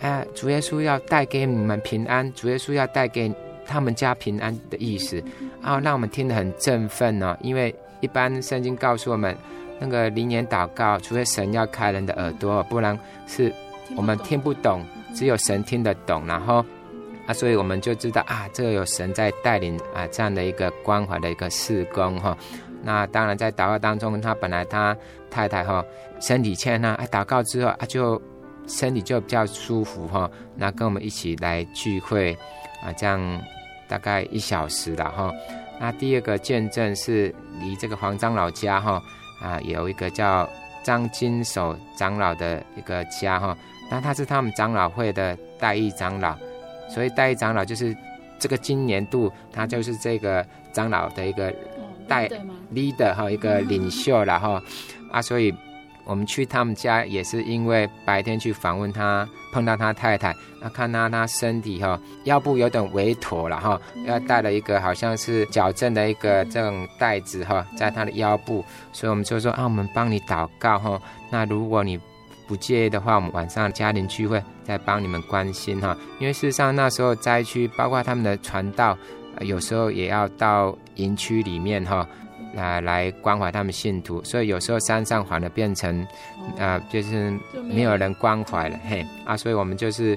[0.00, 3.34] 哎，主耶稣要带给你们平安，主耶稣要带给。
[3.68, 5.22] 他们家平安的意思
[5.60, 7.38] 啊，让我们听得很振奋呢、哦。
[7.42, 9.36] 因为一般圣经告诉我们，
[9.78, 13.52] 那个灵言祷告，除非神要开人的耳朵，不然是
[13.94, 14.82] 我们听不懂，
[15.14, 16.26] 只有神听得懂。
[16.26, 16.64] 然后
[17.26, 22.36] 啊，所以我们就知道啊，这个有神在带领啊，这样的一个关怀的一个事工哈。
[22.82, 24.96] 那当然在祷告当中，他本来他
[25.30, 25.84] 太太哈
[26.20, 28.20] 身体欠他，啊，祷告之后啊就
[28.66, 30.30] 身体就比较舒服哈。
[30.56, 32.32] 那跟我们一起来聚会
[32.82, 33.20] 啊，这样。
[33.88, 35.32] 大概一小时了哈，
[35.80, 39.02] 那第二个见证是离这个黄长老家哈
[39.40, 40.48] 啊，有一个叫
[40.84, 43.56] 张金守长老的一个家哈，
[43.90, 46.36] 那他是他们长老会的代议长老，
[46.88, 47.96] 所以代议长老就是
[48.38, 51.54] 这个今年度他就是这个长老的一个
[52.06, 52.28] 代
[52.74, 54.62] leader 哈，一个领袖了哈。
[55.10, 55.54] 啊，所以。
[56.08, 60.30] 我们去他们家也是因为白天去访问他，碰到他太太，
[60.62, 70.98] 啊，看到他身体哈，腰部有点微驼了哈，要带了一个好像是矫正的一个这种带子哈，在他的腰部，所以我们就说啊，我们帮你祷告哈。
[71.30, 72.00] 那如果你
[72.46, 75.94] 不介意的话，我们晚上家庭聚会再帮你们关心哈。
[76.18, 78.96] 因为事实上那时候灾区包括他们的传道，
[79.40, 82.08] 有时候也要到营区里面哈。
[82.54, 86.00] 来来关怀他们信徒，所以有时候山上反而变成，
[86.58, 90.14] 啊、呃，就是没有人关怀了，嘿啊，所以我们就是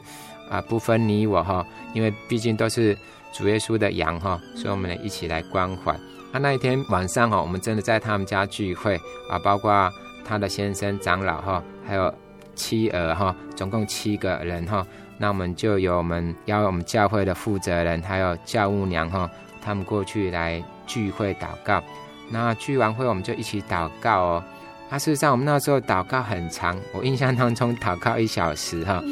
[0.49, 2.97] 啊、呃，不分你我哈，因为毕竟都是
[3.33, 5.91] 主耶稣的羊哈，所以我们一起来关怀。
[6.31, 8.95] 啊，那一天晚上哈，我们真的在他们家聚会
[9.29, 9.91] 啊，包括
[10.23, 12.13] 他的先生长老哈，还有
[12.55, 19.29] 妻儿哈，总共七个人哈，那我们就有我们邀我们教会的负责人，还有教务娘哈，
[19.61, 21.83] 他们过去来聚会祷告。
[22.31, 24.43] 那聚完会，我们就一起祷告哦。
[24.89, 29.03] 啊，事实上，我们那时候祷告很长，我印象当中祷告一小时哈。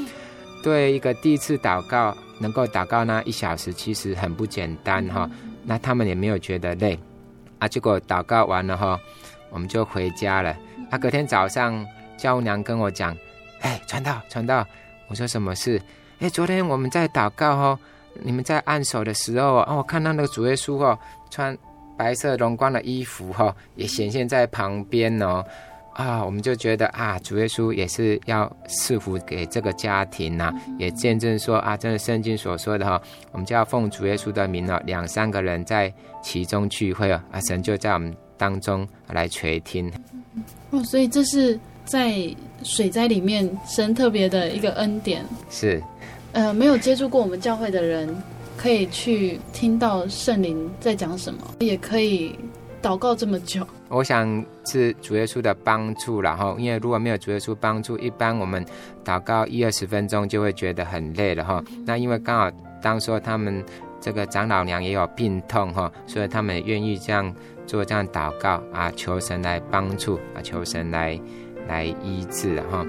[0.63, 5.29] 对一个第一次祷告，能够祷告那一小时，其实很不简单哈。
[5.63, 6.99] 那他们也没有觉得累。
[7.59, 8.99] 啊，结果祷告完了哈，
[9.49, 10.55] 我们就回家了。
[10.89, 11.85] 啊，隔天早上，
[12.17, 13.15] 教务娘跟我讲
[13.61, 14.65] ：“哎，传道，传道。”
[15.07, 15.81] 我说：“什么事？”
[16.19, 17.79] 哎，昨天我们在祷告哦，
[18.21, 20.99] 你们在按手的时候哦，我看到那个主耶稣哦，
[21.29, 21.57] 穿。
[21.99, 25.43] 白色荣光的衣服哈，也显现在旁边哦，
[25.93, 33.01] 啊，我们就觉得啊，主耶稣也是要赐福给这个家庭呐、啊，也见证说啊，真的圣经所说的哈，
[33.33, 35.93] 我们就要奉主耶稣的名哦，两三个人在
[36.23, 39.91] 其中聚会哦，啊，神就在我们当中来垂听。
[40.69, 42.13] 哦，所以这是在
[42.63, 45.25] 水灾里面神特别的一个恩典。
[45.49, 45.83] 是，
[46.31, 48.07] 呃，没有接触过我们教会的人。
[48.61, 52.37] 可以去听到圣灵在讲什么，也可以
[52.81, 53.65] 祷告这么久。
[53.87, 58.65] 我想是主耶稣的帮助，然后因为如果没有主耶稣帮助，一般我们
[59.05, 61.63] 祷告一二十分钟就会觉得很累了哈。
[61.85, 62.51] 那因为刚好
[62.81, 63.63] 当说他们
[64.01, 67.33] 这个长老娘也有病痛哈，所以他们也愿意这样
[67.65, 71.17] 做这样祷告啊，求神来帮助啊，求神来
[71.65, 72.85] 来医治哈。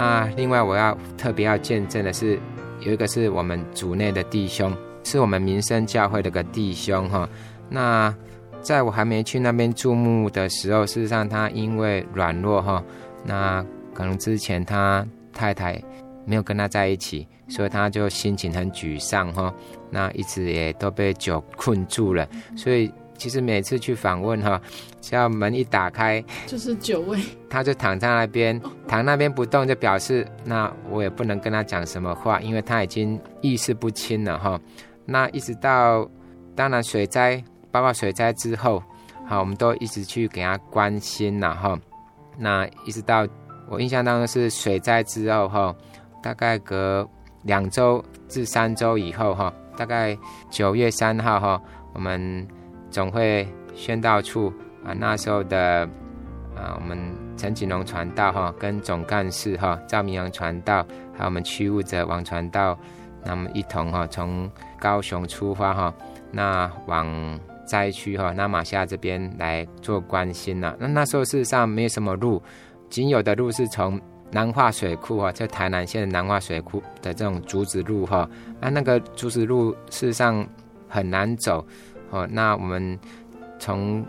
[0.00, 2.38] 那另外我要特别要见证的是，
[2.80, 4.74] 有一个是我们组内的弟兄，
[5.04, 7.28] 是我们民生教会的个弟兄哈。
[7.68, 8.14] 那
[8.62, 12.82] 在我还没去那边注目的时候，事实上他因为软弱哈，
[13.26, 15.78] 那可能之前他太太
[16.24, 19.52] 没有跟他在一起，所以他就心情很沮丧哈。
[19.90, 22.26] 那一直也都被酒困住了，
[22.56, 22.90] 所以
[23.20, 24.58] 其实每次去访问哈，
[25.02, 28.58] 只要门一打开，就是酒味，他就躺在那边，
[28.88, 34.58] 躺那边不动，就表示那我也不能跟他讲什么话，因为他已经意识不清了哈。
[35.04, 36.08] 那一直到
[36.56, 38.82] 当然水灾，包括水灾之后，
[39.26, 41.78] 好，我们都一直去给他关心了哈。
[42.38, 43.28] 那一直到
[43.68, 45.76] 我印象当中是水灾之后哈，
[46.22, 47.06] 大概隔
[47.42, 49.52] 两周至三周以后哈。
[49.76, 50.16] 大概
[50.50, 51.62] 九月三号哈，
[51.94, 52.46] 我们
[52.90, 54.52] 总会宣道处
[54.84, 55.88] 啊，那时候的
[56.56, 56.98] 啊，我们
[57.36, 62.78] 陈景龙传道哈，跟总干事哈赵明阳传道，还有我们区务者王传道，
[63.24, 65.94] 那么一同哈从高雄出发哈，
[66.30, 70.74] 那往灾区哈那玛夏这边来做关心呐。
[70.78, 72.42] 那那时候事实上没有什么路，
[72.88, 74.00] 仅有的路是从。
[74.32, 78.18] 南化水库啊，在台南县的南化水库的这种竹子路哈，
[78.60, 80.46] 啊，那个竹子路事实上
[80.88, 81.66] 很难走，
[82.10, 82.98] 哦，那我们
[83.58, 84.04] 从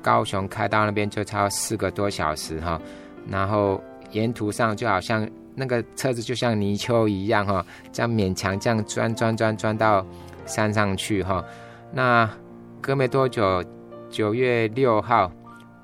[0.00, 2.80] 高雄开到那边就超四个多小时哈，
[3.28, 3.82] 然后
[4.12, 10.06] 沿途上就好像那个车子就像泥鳅一样哈，这样勉强这样钻钻钻钻到
[10.46, 11.44] 山上去哈，
[11.92, 12.30] 那
[12.80, 13.64] 隔没多久，
[14.08, 15.30] 九月六号，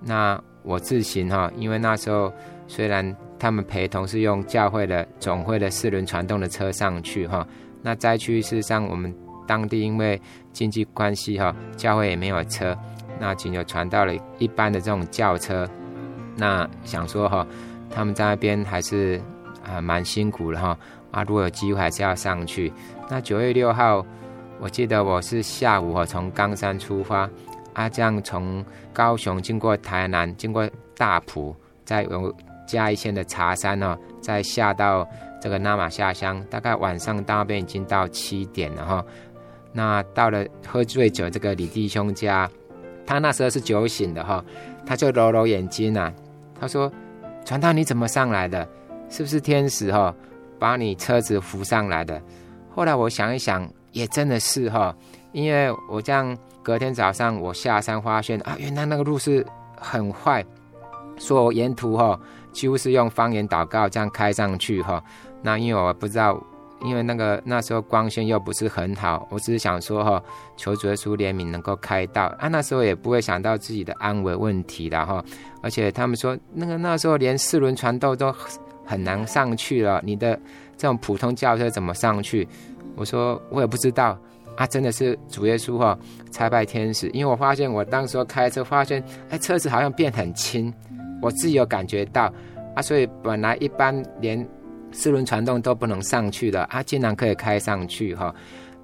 [0.00, 2.32] 那我自行哈，因为那时候
[2.68, 3.14] 虽然。
[3.36, 7.46] 他们陪同是用教会的总会的四轮传动的车上去哈。
[7.82, 9.14] 那灾区事实上我们
[9.46, 10.20] 当地因为
[10.52, 12.76] 经济关系哈，教会也没有车，
[13.18, 15.68] 那仅有传到了一般的这种轿车。
[16.36, 17.46] 那想说哈，
[17.90, 19.20] 他们在那边还是
[19.64, 20.76] 啊蛮辛苦的哈。
[21.10, 22.72] 啊，如果有机会还是要上去。
[23.08, 24.04] 那九月六号，
[24.60, 27.28] 我记得我是下午哈从冈山出发，
[27.72, 32.34] 啊这样从高雄经过台南，经过大埔，再有。
[32.66, 35.06] 嘉义县的茶山哦，再下到
[35.38, 39.04] 这个那玛下乡，大概晚上到那边已经到七点了哈。
[39.74, 42.48] 那到了喝醉酒这个李弟兄家，
[43.04, 44.42] 他那时候是酒醒的哈，
[44.86, 46.10] 他就揉揉眼睛啊，
[46.58, 46.90] 他说
[47.44, 48.66] ：“传道你怎么上来的？
[49.10, 50.14] 是不是天使哈
[50.58, 52.22] 把你车子扶上来的？”
[52.72, 54.96] 后来我想一想，也真的是哈，
[55.32, 59.44] 因为我这样隔天早上我下山发现啊，原来那个路是
[59.76, 60.44] 很坏，
[61.18, 62.18] 说沿途哈。
[62.52, 65.02] 几乎是用方言祷告这样开上去哈，
[65.42, 66.40] 那因为我不知道，
[66.82, 70.22] 因为那个那时候光线又不是很好，我只是想说哈，
[70.56, 72.48] 求主耶稣怜悯能够开道啊。
[72.48, 75.24] 那时候也不会想到自己的安危问题的哈，
[75.62, 78.34] 而且他们说那个那时候连四轮传动都
[78.84, 80.38] 很难上去了，你的
[80.76, 82.46] 这种普通轿车怎么上去？
[82.96, 84.18] 我说我也不知道
[84.56, 85.98] 啊，真的是主耶稣哈
[86.30, 90.72] 差派天使，因为我发现我当时候开车发现哎车子好像变很轻。
[91.22, 92.30] 我自己有感觉到
[92.74, 94.46] 啊，所以本来一般连
[94.94, 98.34] 四轮传动都不能上去的啊，竟然可以开上去哈。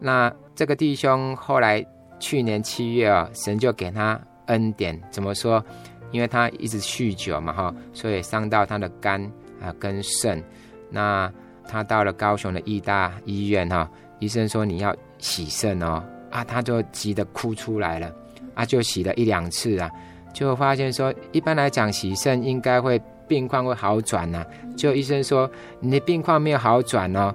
[0.00, 1.82] 那这个弟兄后来
[2.18, 5.64] 去年七月啊，神就给他恩典，怎么说？
[6.10, 9.22] 因为他一直酗酒嘛哈，所以伤到他的肝
[9.62, 10.42] 啊跟肾。
[10.90, 11.32] 那
[11.68, 13.88] 他到了高雄的义大医院哈，
[14.18, 18.12] 医生说你要洗肾哦啊，他就急得哭出来了
[18.54, 19.88] 啊，就洗了一两次啊。
[20.34, 23.00] 就发现说，一般来讲洗肾应该会
[23.30, 24.46] 病况会好转呢、啊。
[24.76, 27.32] 就医生说你的病况没有好转哦，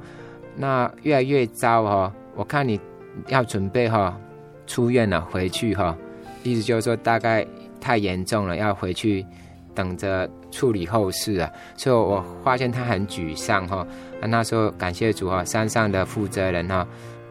[0.57, 2.11] 那越来越糟哦。
[2.35, 2.77] 我看你
[3.29, 4.13] 要准备哈、哦、
[4.67, 5.97] 出院了，回去哈、哦，
[6.43, 7.47] 意思就是说大概
[7.79, 9.25] 太严重了，要回去
[9.73, 11.49] 等着处理后事啊。
[11.77, 14.27] 所以我发现他很沮丧哈、哦。
[14.27, 16.87] 那时候感谢主哈、哦，山上的负责人哈、哦，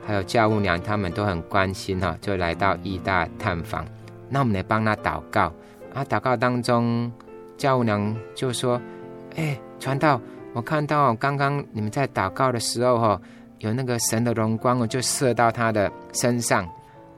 [0.07, 3.85] 还有教务娘他们都很关心哈、哦，就来到义大探访。
[4.31, 5.53] 那我们来帮他祷告
[5.93, 6.03] 啊！
[6.09, 7.13] 祷告当中，
[7.57, 8.81] 教务娘就说
[9.37, 10.21] ：“哎，传道，
[10.53, 13.21] 我看到刚刚你们在祷告的时候，哈，
[13.59, 16.69] 有那个神的荣光我，就射到他的身上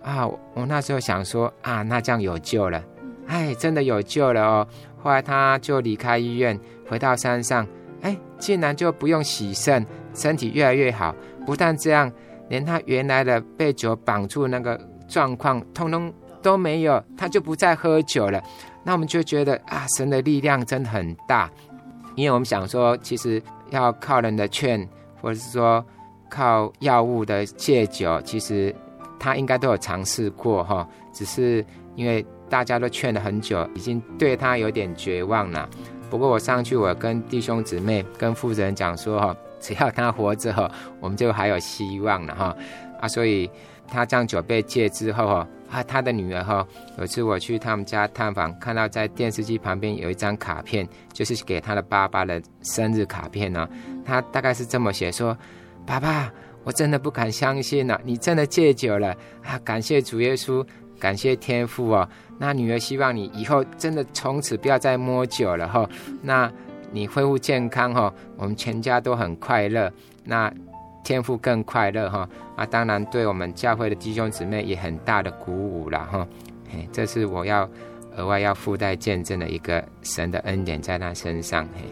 [0.02, 0.26] 啊！
[0.54, 2.82] 我那时候想说啊，那这样有救了，
[3.26, 4.68] 哎，真的有救了哦！
[5.02, 6.58] 后来他就离开医院，
[6.88, 7.66] 回到山上，
[8.02, 9.84] 哎，竟然就不用洗肾，
[10.14, 11.14] 身体越来越好。
[11.44, 12.10] 不但这样，
[12.48, 16.12] 连他原来的被酒绑住那个状况，通通。”
[16.42, 18.40] 都没有，他就不再喝酒了。
[18.86, 21.50] 那我们就觉得啊，神的力量真的很大。
[22.14, 24.88] 因为我们想说，其实要靠人的劝，
[25.20, 25.84] 或者是说
[26.30, 28.72] 靠药物的戒酒，其实
[29.18, 30.88] 他应该都有尝试过哈。
[31.12, 31.66] 只是
[31.96, 35.68] 因为大家都劝了很久，已经对他有点绝望了。
[36.08, 40.70] 不过我上去，我跟弟兄姊妹、跟负责人讲说哈，只要他活着哈，
[41.00, 42.56] 我们就还有希望了哈。
[43.00, 43.50] 啊，所以
[43.88, 45.48] 他这样酒被戒之后哈。
[45.70, 46.66] 啊，他的女儿哈，
[46.98, 53.68] 有次我去他们家探访，看到在电视机旁边有一张卡片，就是给他的爸爸的生日卡片呢。
[54.04, 55.36] 他大概是这么写说
[55.84, 59.58] ：“爸爸，我真的不敢相信了，你真的戒酒了啊！
[59.64, 60.64] 感谢主耶稣，
[60.98, 62.08] 感谢天父哦。
[62.38, 65.88] 那女儿希望你以后真的从此不要再摸酒了哈、
[66.22, 66.50] 那
[66.92, 69.92] 你恢复健康哈、我们全家都很快乐。
[70.22, 70.52] 那
[71.06, 72.28] 天父更快乐哈。
[72.56, 76.26] 啊，当然对我们教会的弟兄姊妹也很大的鼓舞了哈。
[76.70, 77.68] 嘿，这是我要。
[78.18, 81.82] 额外要附带见证的一个神的恩典在他身上，嘿。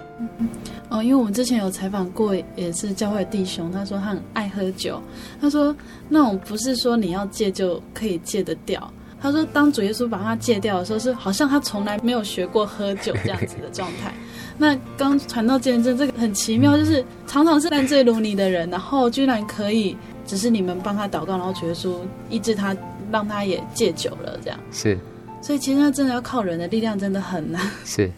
[0.88, 4.98] 哦，因为我们之前有采访过，也是教会弟兄，他说他很爱喝酒，
[5.38, 5.76] 他说
[6.08, 8.90] 那种不是说你要戒就可以戒得掉。
[9.20, 14.10] 他说当主耶稣把他戒掉的时候，是好像他从来没有学过喝酒这样子的状态。
[14.56, 19.96] 那刚传道见证这个很奇妙，就是常常是烂醉如泥的人，然后居然可以
[20.26, 21.96] 只是你们帮他祷告，然后主耶稣
[22.30, 22.76] 医治他，
[23.10, 24.98] 让他也戒酒了，这样是。
[25.42, 27.60] 所以其实那真的要靠人的力量，真的很难。
[27.84, 28.10] 是，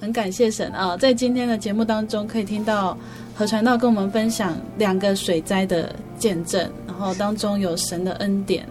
[0.00, 2.96] 很感谢神啊，在今天的节目当中，可以听到
[3.34, 8.66] 何传道跟我们分享两个水灾的见证，然后当中有神的恩典。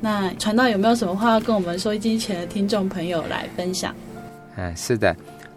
[0.00, 3.94] 那传道有没有什么话要跟我们收音机前的听众朋友来分享？
[4.56, 5.08] 嗯，是的，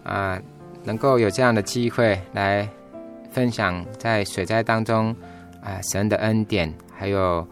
[0.03, 0.41] 啊、呃，
[0.88, 2.65] 能够有这样的机会来
[3.29, 5.13] 分享在水灾当中
[5.61, 7.45] 啊、神的恩典，还有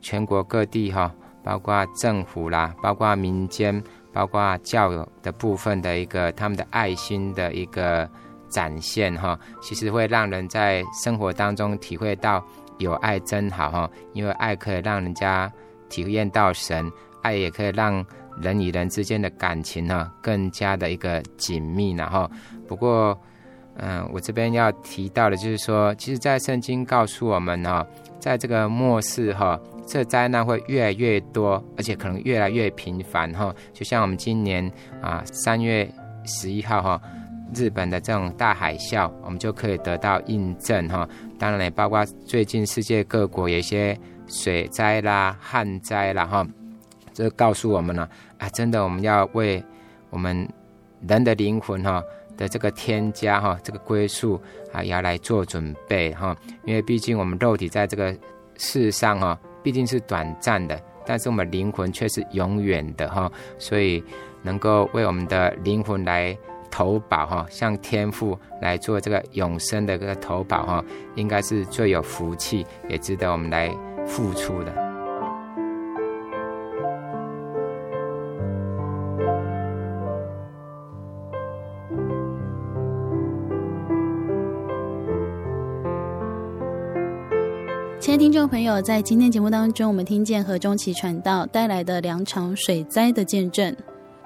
[0.00, 1.12] 全国各地哈。
[1.44, 3.82] 包括政府啦，包括民间，
[4.12, 8.06] 包括教友的部分的一个他们的爱心的一个
[8.50, 12.44] 展现哈，其实会让人在生活当中体会到
[12.78, 15.50] 有爱真好哈，因为爱可以让人家
[15.88, 16.90] 体验到神，
[17.22, 18.04] 爱也可以让
[18.42, 22.30] 人与人之间的感情呢更加的一个紧密然后，
[22.68, 23.18] 不过，
[23.78, 27.84] 嗯，我这边要提到的就是说，其实，在圣经告诉我们哈，
[28.20, 29.58] 在这个末世哈。
[29.90, 33.50] 这灾难会越来越多，而且可能越来越频繁哈。
[33.72, 35.90] 就像我们今年啊三月
[36.26, 37.00] 十一号哈，
[37.54, 41.08] 日本的这种大海啸，我们就可以得到印证哈。
[41.38, 46.46] 当然也包括最近世界各国有一些水灾啦、旱灾啦哈，
[47.14, 48.06] 这告诉我们了
[48.36, 49.64] 啊，真的我们要为
[50.10, 50.46] 我们
[51.08, 52.02] 人的灵魂哈
[52.38, 54.40] 的这个天家哈，这个归宿
[54.72, 56.34] 啊，要来做准备哈。
[56.64, 58.16] 因为毕竟我们肉体在这个
[58.56, 59.38] 世上哈。
[59.60, 64.02] 毕竟是短暂的，但是我们灵魂却是永远的哈，所以
[64.40, 66.34] 能够为我们的灵魂来
[66.70, 70.84] 投保哈，向天父来做这个永生的这个投保哈，
[71.16, 73.68] 应该是最有福气，也值得我们来
[74.06, 74.87] 付出的。
[88.18, 93.74] 听众朋友，在今天节目当中，我们听见何中奇传道带来的两场水灾的见证，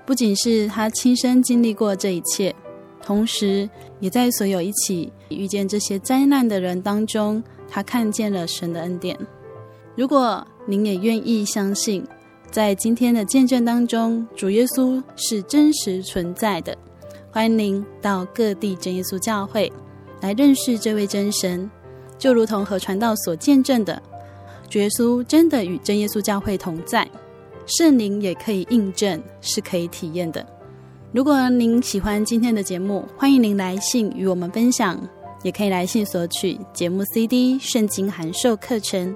[0.07, 2.55] 不仅是他亲身经历过这一切，
[3.03, 3.69] 同时
[4.01, 9.15] 也在所有一起遇见这些灾难的人当中，他看见了神的恩典。
[9.95, 12.03] 如果您也愿意相信，
[12.51, 16.75] 在今天的见证当中，主耶稣是真实存在的，
[17.31, 19.71] 欢迎您到各地真耶稣教会
[20.23, 21.71] 来认识这位真神。
[22.23, 24.01] 就如同和传道所见证的，
[24.71, 27.05] 主耶稣真的与真耶稣教会同在，
[27.67, 30.47] 圣灵也可以印证，是可以体验的。
[31.11, 34.97] 如果您喜欢今天的节目，欢迎您来信与我们分享，
[35.43, 39.13] 也可以来信索取节目 CD、圣经函授课程。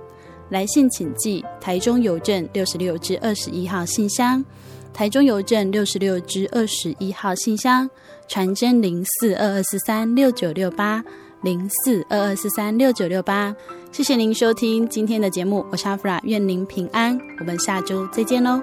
[0.48, 4.44] 来信请寄台中邮政六十六至二十一号信箱，
[4.92, 7.88] 台中邮政六十六至二十一号信箱，
[8.26, 11.04] 传真零四二二四三六九六八。
[11.46, 13.54] 零四二二四三六九六八，
[13.92, 18.60] 谢谢您收听今天的节目，我是阿弗拉，愿您平安，我们下周再见喽。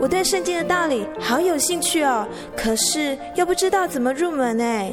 [0.00, 2.24] 我对圣经的道理好有兴趣哦，
[2.56, 4.92] 可是又不知道怎么入门哎。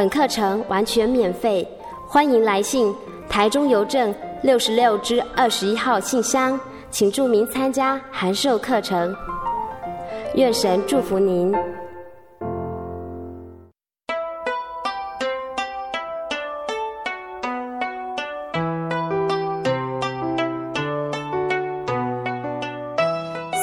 [0.00, 1.62] 本课程完全免费
[2.06, 2.90] 欢迎来信
[3.28, 6.58] 台中邮政六十六之二十一号信箱
[6.90, 9.14] 请注明参加函授课程。
[10.36, 11.52] 愿神祝福您。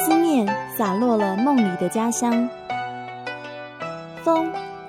[0.06, 2.48] 思念洒落了梦里的家乡。
[4.22, 4.52] 风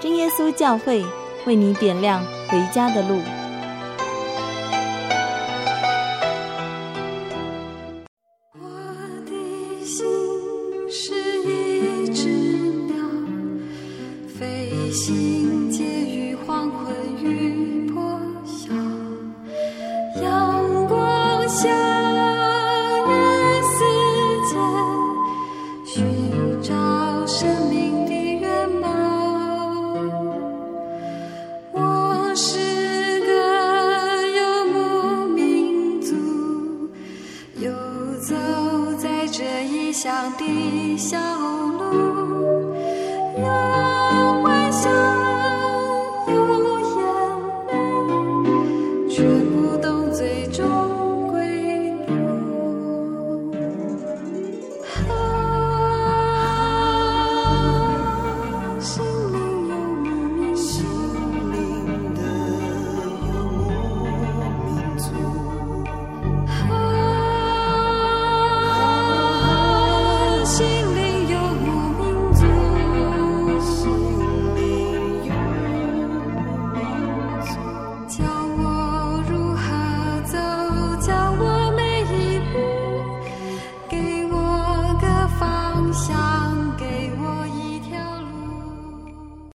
[0.00, 1.04] 真耶稣教会
[1.46, 3.39] 为你点亮回家的路。